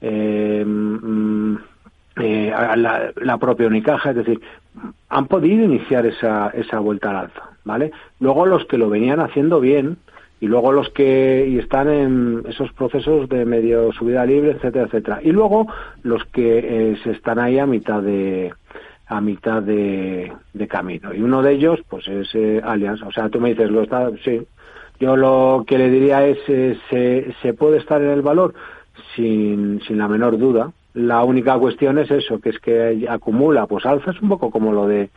eh, 0.00 0.64
mm, 0.66 1.56
eh, 2.16 2.52
la, 2.76 3.12
la, 3.14 3.38
propia 3.38 3.68
Unicaja, 3.68 4.10
es 4.10 4.16
decir, 4.16 4.40
han 5.08 5.26
podido 5.28 5.64
iniciar 5.64 6.06
esa, 6.06 6.48
esa 6.48 6.80
vuelta 6.80 7.10
al 7.10 7.16
alza, 7.16 7.50
¿vale? 7.64 7.92
Luego 8.18 8.46
los 8.46 8.64
que 8.64 8.78
lo 8.78 8.90
venían 8.90 9.20
haciendo 9.20 9.60
bien, 9.60 9.98
y 10.40 10.46
luego 10.46 10.72
los 10.72 10.90
que 10.90 11.46
y 11.48 11.58
están 11.58 11.88
en 11.88 12.42
esos 12.48 12.72
procesos 12.72 13.28
de 13.28 13.44
medio 13.44 13.92
subida 13.92 14.26
libre, 14.26 14.52
etcétera, 14.52 14.86
etcétera. 14.86 15.20
Y 15.22 15.32
luego 15.32 15.66
los 16.02 16.24
que 16.26 16.58
eh, 16.58 16.96
se 17.02 17.12
están 17.12 17.38
ahí 17.38 17.58
a 17.58 17.66
mitad 17.66 18.02
de 18.02 18.52
a 19.08 19.20
mitad 19.20 19.62
de, 19.62 20.32
camino. 20.68 21.14
Y 21.14 21.22
uno 21.22 21.40
de 21.40 21.52
ellos, 21.52 21.80
pues 21.88 22.08
es 22.08 22.28
eh. 22.34 22.60
O 23.06 23.12
sea, 23.12 23.28
tú 23.28 23.40
me 23.40 23.50
dices, 23.50 23.70
lo 23.70 23.82
está, 23.82 24.10
sí. 24.24 24.42
Yo 24.98 25.16
lo 25.16 25.64
que 25.66 25.78
le 25.78 25.90
diría 25.90 26.26
es, 26.26 26.38
eh, 26.48 26.76
se, 26.90 27.34
se 27.40 27.54
puede 27.54 27.78
estar 27.78 28.02
en 28.02 28.10
el 28.10 28.22
valor 28.22 28.54
sin, 29.14 29.80
sin 29.86 29.98
la 29.98 30.08
menor 30.08 30.38
duda. 30.38 30.72
La 30.94 31.22
única 31.24 31.56
cuestión 31.58 31.98
es 31.98 32.10
eso, 32.10 32.40
que 32.40 32.48
es 32.50 32.58
que 32.58 33.06
acumula, 33.08 33.66
pues 33.66 33.86
alzas 33.86 34.20
un 34.20 34.30
poco 34.30 34.50
como 34.50 34.72
lo 34.72 34.86
de 34.86 35.10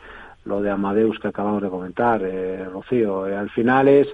lo 0.44 0.62
de 0.62 0.70
Amadeus 0.70 1.18
que 1.18 1.28
acabamos 1.28 1.62
de 1.62 1.68
comentar, 1.68 2.22
eh, 2.22 2.64
Rocío. 2.64 3.24
al 3.24 3.50
final 3.50 3.88
es 3.88 4.08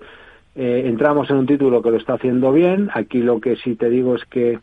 eh, 0.57 0.85
entramos 0.87 1.29
en 1.31 1.37
un 1.37 1.47
título 1.47 1.83
que 1.83 1.91
lo 1.91 1.99
está 1.99 2.15
haciendo 2.15 2.53
bien. 2.53 2.89
Aquí 2.95 3.19
lo 3.19 3.41
que 3.41 3.57
sí 3.57 3.75
te 3.75 3.91
digo 3.91 4.15
es 4.15 4.25
que 4.25 4.59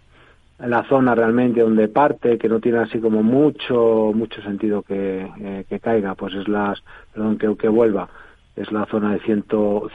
la 0.60 0.84
zona 0.84 1.14
realmente 1.14 1.62
donde 1.62 1.88
parte, 1.88 2.38
que 2.38 2.50
no 2.50 2.60
tiene 2.60 2.80
así 2.80 3.00
como 3.00 3.22
mucho 3.22 4.12
mucho 4.14 4.42
sentido 4.42 4.82
que, 4.82 5.28
eh, 5.40 5.66
que 5.70 5.80
caiga, 5.80 6.16
pues 6.16 6.34
es 6.36 6.48
las, 6.48 6.84
perdón, 7.14 7.38
que, 7.38 7.56
que 7.58 7.68
vuelva, 7.68 8.10
es 8.56 8.72
la 8.72 8.86
zona 8.86 9.12
de 9.14 9.20
100, 9.20 9.46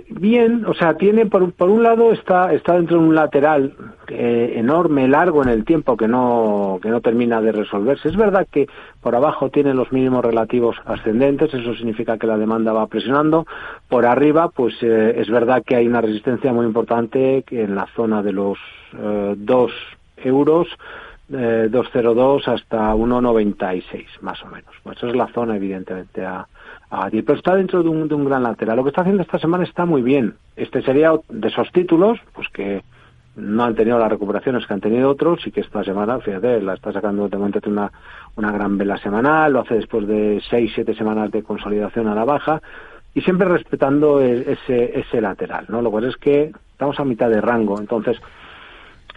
Bien, 0.09 0.65
o 0.65 0.73
sea, 0.73 0.95
tiene 0.95 1.25
por, 1.25 1.51
por 1.53 1.69
un 1.69 1.83
lado 1.83 2.11
está 2.11 2.53
está 2.53 2.75
dentro 2.75 2.99
de 2.99 3.07
un 3.07 3.15
lateral 3.15 3.73
eh, 4.07 4.53
enorme, 4.55 5.07
largo 5.07 5.41
en 5.43 5.49
el 5.49 5.65
tiempo 5.65 5.97
que 5.97 6.07
no 6.07 6.79
que 6.81 6.89
no 6.89 7.01
termina 7.01 7.41
de 7.41 7.51
resolverse. 7.51 8.09
Es 8.09 8.15
verdad 8.15 8.47
que 8.51 8.67
por 9.01 9.15
abajo 9.15 9.49
tiene 9.49 9.73
los 9.73 9.91
mínimos 9.91 10.23
relativos 10.23 10.75
ascendentes, 10.85 11.53
eso 11.53 11.73
significa 11.75 12.17
que 12.17 12.27
la 12.27 12.37
demanda 12.37 12.73
va 12.73 12.87
presionando. 12.87 13.47
Por 13.87 14.05
arriba, 14.05 14.49
pues 14.49 14.75
eh, 14.81 15.15
es 15.17 15.29
verdad 15.29 15.63
que 15.65 15.75
hay 15.75 15.87
una 15.87 16.01
resistencia 16.01 16.53
muy 16.53 16.65
importante 16.65 17.43
en 17.49 17.75
la 17.75 17.87
zona 17.95 18.21
de 18.21 18.33
los 18.33 18.57
eh, 18.97 19.35
2 19.37 19.71
euros. 20.17 20.67
2.02 21.29 22.47
hasta 22.47 22.93
1.96 22.93 24.05
más 24.21 24.41
o 24.43 24.47
menos. 24.47 24.73
Pues 24.83 24.97
esa 24.97 25.07
es 25.07 25.15
la 25.15 25.27
zona 25.27 25.55
evidentemente 25.55 26.25
a, 26.25 26.47
pero 27.11 27.33
está 27.35 27.55
dentro 27.55 27.83
de 27.83 27.89
un, 27.89 28.07
de 28.07 28.15
un 28.15 28.25
gran 28.25 28.43
lateral. 28.43 28.77
Lo 28.77 28.83
que 28.83 28.89
está 28.89 29.01
haciendo 29.01 29.21
esta 29.21 29.37
semana 29.37 29.63
está 29.63 29.85
muy 29.85 30.01
bien. 30.01 30.35
Este 30.55 30.81
sería 30.81 31.13
de 31.29 31.47
esos 31.47 31.71
títulos, 31.71 32.19
pues 32.33 32.47
que 32.49 32.81
no 33.35 33.63
han 33.63 33.75
tenido 33.75 33.99
las 33.99 34.09
recuperaciones 34.09 34.65
que 34.65 34.73
han 34.73 34.81
tenido 34.81 35.09
otros 35.09 35.45
y 35.45 35.51
que 35.51 35.61
esta 35.61 35.83
semana, 35.83 36.19
fíjate, 36.19 36.61
la 36.61 36.73
está 36.73 36.91
sacando 36.91 37.29
de 37.29 37.37
momento 37.37 37.69
una, 37.69 37.91
una 38.35 38.51
gran 38.51 38.77
vela 38.77 38.97
semanal, 38.97 39.53
lo 39.53 39.61
hace 39.61 39.75
después 39.75 40.07
de 40.07 40.41
seis, 40.49 40.71
siete 40.73 40.95
semanas 40.95 41.31
de 41.31 41.43
consolidación 41.43 42.07
a 42.07 42.15
la 42.15 42.25
baja 42.25 42.61
y 43.13 43.21
siempre 43.21 43.47
respetando 43.47 44.21
e, 44.21 44.53
ese, 44.53 44.99
ese 44.99 45.21
lateral, 45.21 45.65
¿no? 45.69 45.81
Lo 45.81 45.91
cual 45.91 46.05
es 46.05 46.17
que 46.17 46.51
estamos 46.71 46.99
a 46.99 47.05
mitad 47.05 47.29
de 47.29 47.41
rango, 47.41 47.79
entonces 47.79 48.17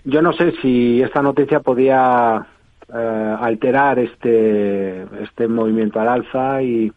yo 0.04 0.22
no 0.22 0.32
sé 0.32 0.52
si 0.62 1.02
esta 1.02 1.22
noticia 1.22 1.60
podía 1.60 2.46
eh, 2.92 3.36
alterar 3.40 3.98
este, 3.98 5.02
este 5.22 5.48
movimiento 5.48 6.00
al 6.00 6.08
alza 6.08 6.62
y, 6.62 6.92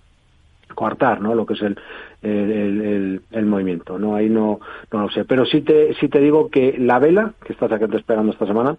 coartar 0.76 1.22
¿no? 1.22 1.34
lo 1.34 1.46
que 1.46 1.54
es 1.54 1.62
el, 1.62 1.80
el, 2.22 3.22
el, 3.32 3.46
movimiento. 3.46 3.98
¿no? 3.98 4.16
Ahí 4.16 4.30
no, 4.30 4.60
no 4.92 5.02
lo 5.02 5.10
sé. 5.10 5.26
Pero 5.26 5.46
sí 5.46 5.62
te, 5.62 5.96
sí 5.96 6.10
te 6.10 6.20
digo 6.20 6.50
que 6.50 6.76
la 6.78 7.00
vela 7.00 7.34
que 7.44 7.54
estás 7.54 7.72
esperando 7.72 8.32
esta 8.32 8.46
semana, 8.46 8.78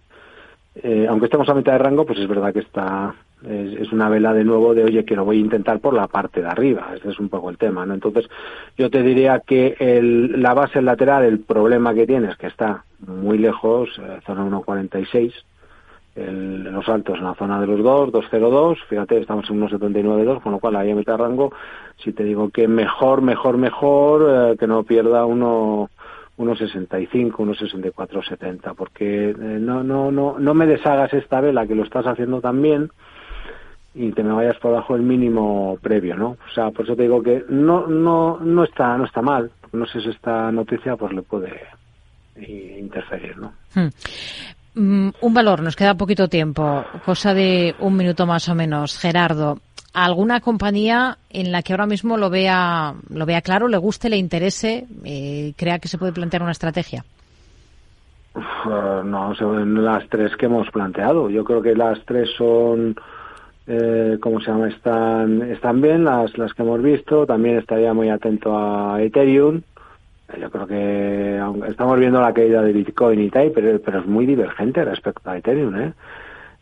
eh, 0.75 1.07
aunque 1.09 1.25
estemos 1.25 1.49
a 1.49 1.55
mitad 1.55 1.73
de 1.73 1.79
rango, 1.79 2.05
pues 2.05 2.19
es 2.19 2.27
verdad 2.27 2.53
que 2.53 2.59
está 2.59 3.15
es, 3.45 3.91
una 3.91 4.09
vela 4.09 4.33
de 4.33 4.43
nuevo 4.43 4.73
de 4.73 4.83
oye 4.83 5.05
que 5.05 5.15
lo 5.15 5.25
voy 5.25 5.37
a 5.37 5.41
intentar 5.41 5.79
por 5.79 5.93
la 5.93 6.07
parte 6.07 6.41
de 6.41 6.47
arriba. 6.47 6.91
Este 6.95 7.09
es 7.09 7.19
un 7.19 7.29
poco 7.29 7.49
el 7.49 7.57
tema. 7.57 7.85
¿no? 7.85 7.93
Entonces 7.93 8.27
yo 8.77 8.89
te 8.89 9.03
diría 9.03 9.41
que 9.41 9.75
el, 9.79 10.41
la 10.41 10.53
base 10.53 10.81
lateral, 10.81 11.23
el 11.23 11.39
problema 11.39 11.93
que 11.93 12.07
tiene 12.07 12.29
es 12.29 12.37
que 12.37 12.47
está 12.47 12.83
muy 12.99 13.37
lejos, 13.37 13.89
eh, 13.99 14.19
zona 14.25 14.45
1.46 14.45 15.33
el, 16.17 16.63
los 16.63 16.89
altos 16.89 17.19
en 17.19 17.25
la 17.25 17.35
zona 17.35 17.61
de 17.61 17.67
los 17.67 17.83
2, 17.83 18.11
202, 18.11 18.79
fíjate, 18.89 19.19
estamos 19.19 19.49
en 19.49 19.61
1,79,2, 19.61 20.41
con 20.41 20.51
lo 20.51 20.59
cual 20.59 20.75
ahí 20.75 20.91
a 20.91 20.95
mitad 20.95 21.13
de 21.13 21.23
rango, 21.23 21.53
si 21.97 22.11
te 22.11 22.23
digo 22.23 22.49
que 22.49 22.67
mejor, 22.67 23.21
mejor, 23.21 23.57
mejor, 23.57 24.25
eh, 24.27 24.57
que 24.57 24.67
no 24.67 24.83
pierda 24.83 25.25
uno 25.25 25.89
1,65, 26.37 27.31
1,64, 27.31 28.27
70, 28.27 28.73
porque 28.73 29.29
eh, 29.29 29.35
no, 29.35 29.83
no, 29.83 30.11
no, 30.11 30.37
no 30.39 30.53
me 30.53 30.65
deshagas 30.65 31.13
esta 31.13 31.41
vela 31.41 31.67
que 31.67 31.75
lo 31.75 31.83
estás 31.83 32.05
haciendo 32.05 32.41
tan 32.41 32.61
bien 32.61 32.91
y 33.97 34.11
te 34.11 34.23
me 34.23 34.33
vayas 34.33 34.57
por 34.57 34.71
debajo 34.71 34.93
del 34.93 35.03
mínimo 35.03 35.77
previo, 35.81 36.15
¿no? 36.15 36.29
O 36.29 36.53
sea, 36.53 36.69
por 36.71 36.85
eso 36.85 36.95
te 36.95 37.03
digo 37.03 37.21
que 37.23 37.43
no, 37.49 37.87
no, 37.87 38.39
no 38.39 38.63
está, 38.63 38.97
no 38.97 39.05
está 39.05 39.21
mal, 39.21 39.51
no 39.71 39.85
sé 39.87 40.01
si 40.01 40.09
esta 40.09 40.51
noticia 40.51 40.95
pues 40.95 41.13
le 41.13 41.23
puede 41.23 41.61
interferir, 42.79 43.37
¿no? 43.37 43.53
Hmm. 43.73 43.89
Mm, 44.75 45.09
un 45.21 45.33
valor, 45.33 45.63
nos 45.63 45.75
queda 45.75 45.95
poquito 45.95 46.27
tiempo, 46.27 46.85
cosa 47.03 47.33
de 47.33 47.75
un 47.79 47.97
minuto 47.97 48.27
más 48.27 48.47
o 48.47 48.53
menos. 48.53 48.99
Gerardo, 48.99 49.57
¿alguna 49.93 50.39
compañía 50.39 51.17
en 51.31 51.51
la 51.51 51.63
que 51.63 51.73
ahora 51.73 51.87
mismo 51.87 52.15
lo 52.15 52.29
vea, 52.29 52.93
lo 53.09 53.25
vea 53.25 53.41
claro, 53.41 53.67
le 53.67 53.77
guste, 53.77 54.09
le 54.09 54.17
interese, 54.17 54.85
eh, 55.03 55.53
crea 55.57 55.79
que 55.79 55.87
se 55.87 55.97
puede 55.97 56.13
plantear 56.13 56.43
una 56.43 56.51
estrategia? 56.51 57.03
Uh, 58.35 59.03
no, 59.03 59.33
son 59.33 59.83
las 59.83 60.07
tres 60.09 60.35
que 60.35 60.45
hemos 60.45 60.69
planteado. 60.69 61.27
Yo 61.29 61.43
creo 61.43 61.61
que 61.63 61.73
las 61.73 61.99
tres 62.05 62.29
son, 62.37 62.95
eh, 63.67 64.17
¿cómo 64.19 64.39
se 64.39 64.51
llama? 64.51 64.69
Están, 64.69 65.41
están 65.43 65.81
bien 65.81 66.03
las, 66.03 66.37
las 66.37 66.53
que 66.53 66.63
hemos 66.63 66.81
visto. 66.81 67.25
También 67.25 67.57
estaría 67.57 67.93
muy 67.93 68.09
atento 68.09 68.57
a 68.57 69.01
Ethereum 69.01 69.61
yo 70.35 70.51
creo 70.51 70.67
que 70.67 71.69
estamos 71.69 71.99
viendo 71.99 72.19
la 72.19 72.33
caída 72.33 72.61
de 72.61 72.73
Bitcoin 72.73 73.21
y 73.21 73.29
tal, 73.29 73.51
pero, 73.51 73.79
pero 73.79 73.99
es 73.99 74.05
muy 74.05 74.25
divergente 74.25 74.83
respecto 74.83 75.29
a 75.29 75.37
Ethereum, 75.37 75.75
¿eh? 75.79 75.93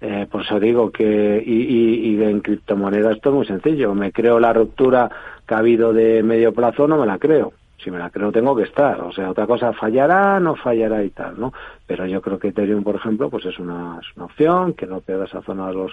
eh 0.02 0.28
por 0.30 0.41
eso 0.41 0.60
digo 0.60 0.91
que, 0.91 1.41
y, 1.44 1.52
y, 1.52 2.15
y 2.15 2.24
en 2.24 2.41
criptomonedas 2.41 3.15
esto 3.15 3.30
es 3.30 3.36
muy 3.36 3.46
sencillo. 3.48 3.96
Me 3.96 4.12
creo 4.12 4.39
la 4.39 4.54
ruptura 4.54 5.10
que 5.48 5.56
ha 5.56 5.60
habido 5.60 5.94
de 5.94 6.22
medio 6.22 6.54
plazo, 6.54 6.88
no 6.88 6.98
me 6.98 7.08
la 7.08 7.18
creo. 7.18 7.54
Si 7.77 7.91
me 7.91 7.99
la 7.99 8.09
creo, 8.09 8.31
tengo 8.31 8.55
que 8.55 8.63
estar. 8.63 9.01
O 9.01 9.11
sea, 9.11 9.31
otra 9.31 9.45
cosa, 9.45 9.73
fallará, 9.73 10.39
no 10.39 10.55
fallará 10.55 11.03
y 11.03 11.09
tal, 11.09 11.38
¿no? 11.39 11.51
Pero 11.85 12.05
yo 12.05 12.21
creo 12.21 12.39
que 12.39 12.47
Ethereum, 12.49 12.83
por 12.83 12.95
ejemplo, 12.95 13.29
pues 13.29 13.45
es 13.45 13.59
una, 13.59 13.99
es 14.01 14.07
una 14.15 14.25
opción, 14.25 14.73
que 14.73 14.88
no 14.88 15.01
pierda 15.01 15.25
esa 15.25 15.41
zona 15.41 15.67
de 15.67 15.73
los 15.73 15.91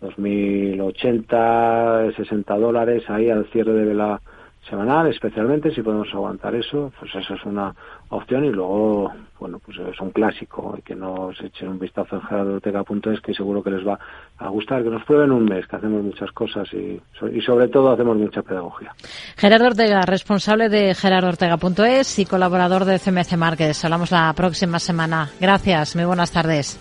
2080, 0.00 2.12
60 2.16 2.58
dólares 2.58 3.08
ahí 3.08 3.30
al 3.30 3.46
cierre 3.46 3.72
de 3.72 3.94
la 3.94 4.20
semanal, 4.68 5.06
especialmente 5.08 5.74
si 5.74 5.82
podemos 5.82 6.08
aguantar 6.12 6.54
eso, 6.54 6.92
pues 6.98 7.14
eso 7.14 7.34
es 7.34 7.44
una 7.44 7.74
opción 8.10 8.44
y 8.44 8.50
luego, 8.50 9.12
bueno, 9.38 9.58
pues 9.58 9.78
es 9.78 10.00
un 10.00 10.10
clásico 10.10 10.74
y 10.78 10.82
que 10.82 10.94
nos 10.94 11.40
echen 11.40 11.68
un 11.68 11.78
vistazo 11.78 12.16
en 12.16 12.22
gerardortega.es 12.22 13.20
que 13.20 13.34
seguro 13.34 13.62
que 13.62 13.70
les 13.70 13.86
va 13.86 13.98
a 14.38 14.48
gustar, 14.48 14.82
que 14.82 14.90
nos 14.90 15.04
prueben 15.04 15.32
un 15.32 15.44
mes, 15.44 15.66
que 15.66 15.76
hacemos 15.76 16.02
muchas 16.02 16.30
cosas 16.32 16.68
y, 16.72 17.00
y 17.32 17.40
sobre 17.40 17.68
todo 17.68 17.92
hacemos 17.92 18.16
mucha 18.16 18.42
pedagogía. 18.42 18.94
Gerardo 19.36 19.68
Ortega, 19.68 20.02
responsable 20.02 20.68
de 20.68 20.94
gerardortega.es 20.94 22.18
y 22.18 22.26
colaborador 22.26 22.84
de 22.84 22.98
CMC 22.98 23.36
Markets. 23.36 23.84
Hablamos 23.84 24.10
la 24.10 24.32
próxima 24.34 24.78
semana. 24.78 25.30
Gracias, 25.40 25.96
muy 25.96 26.04
buenas 26.04 26.30
tardes. 26.32 26.78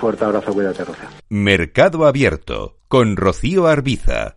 Fuerte 0.00 0.24
abrazo, 0.24 0.52
cuídate, 0.52 0.84
Rocío. 0.84 1.08
Mercado 1.30 2.06
Abierto 2.06 2.76
con 2.88 3.16
Rocío 3.16 3.66
Arbiza. 3.66 4.35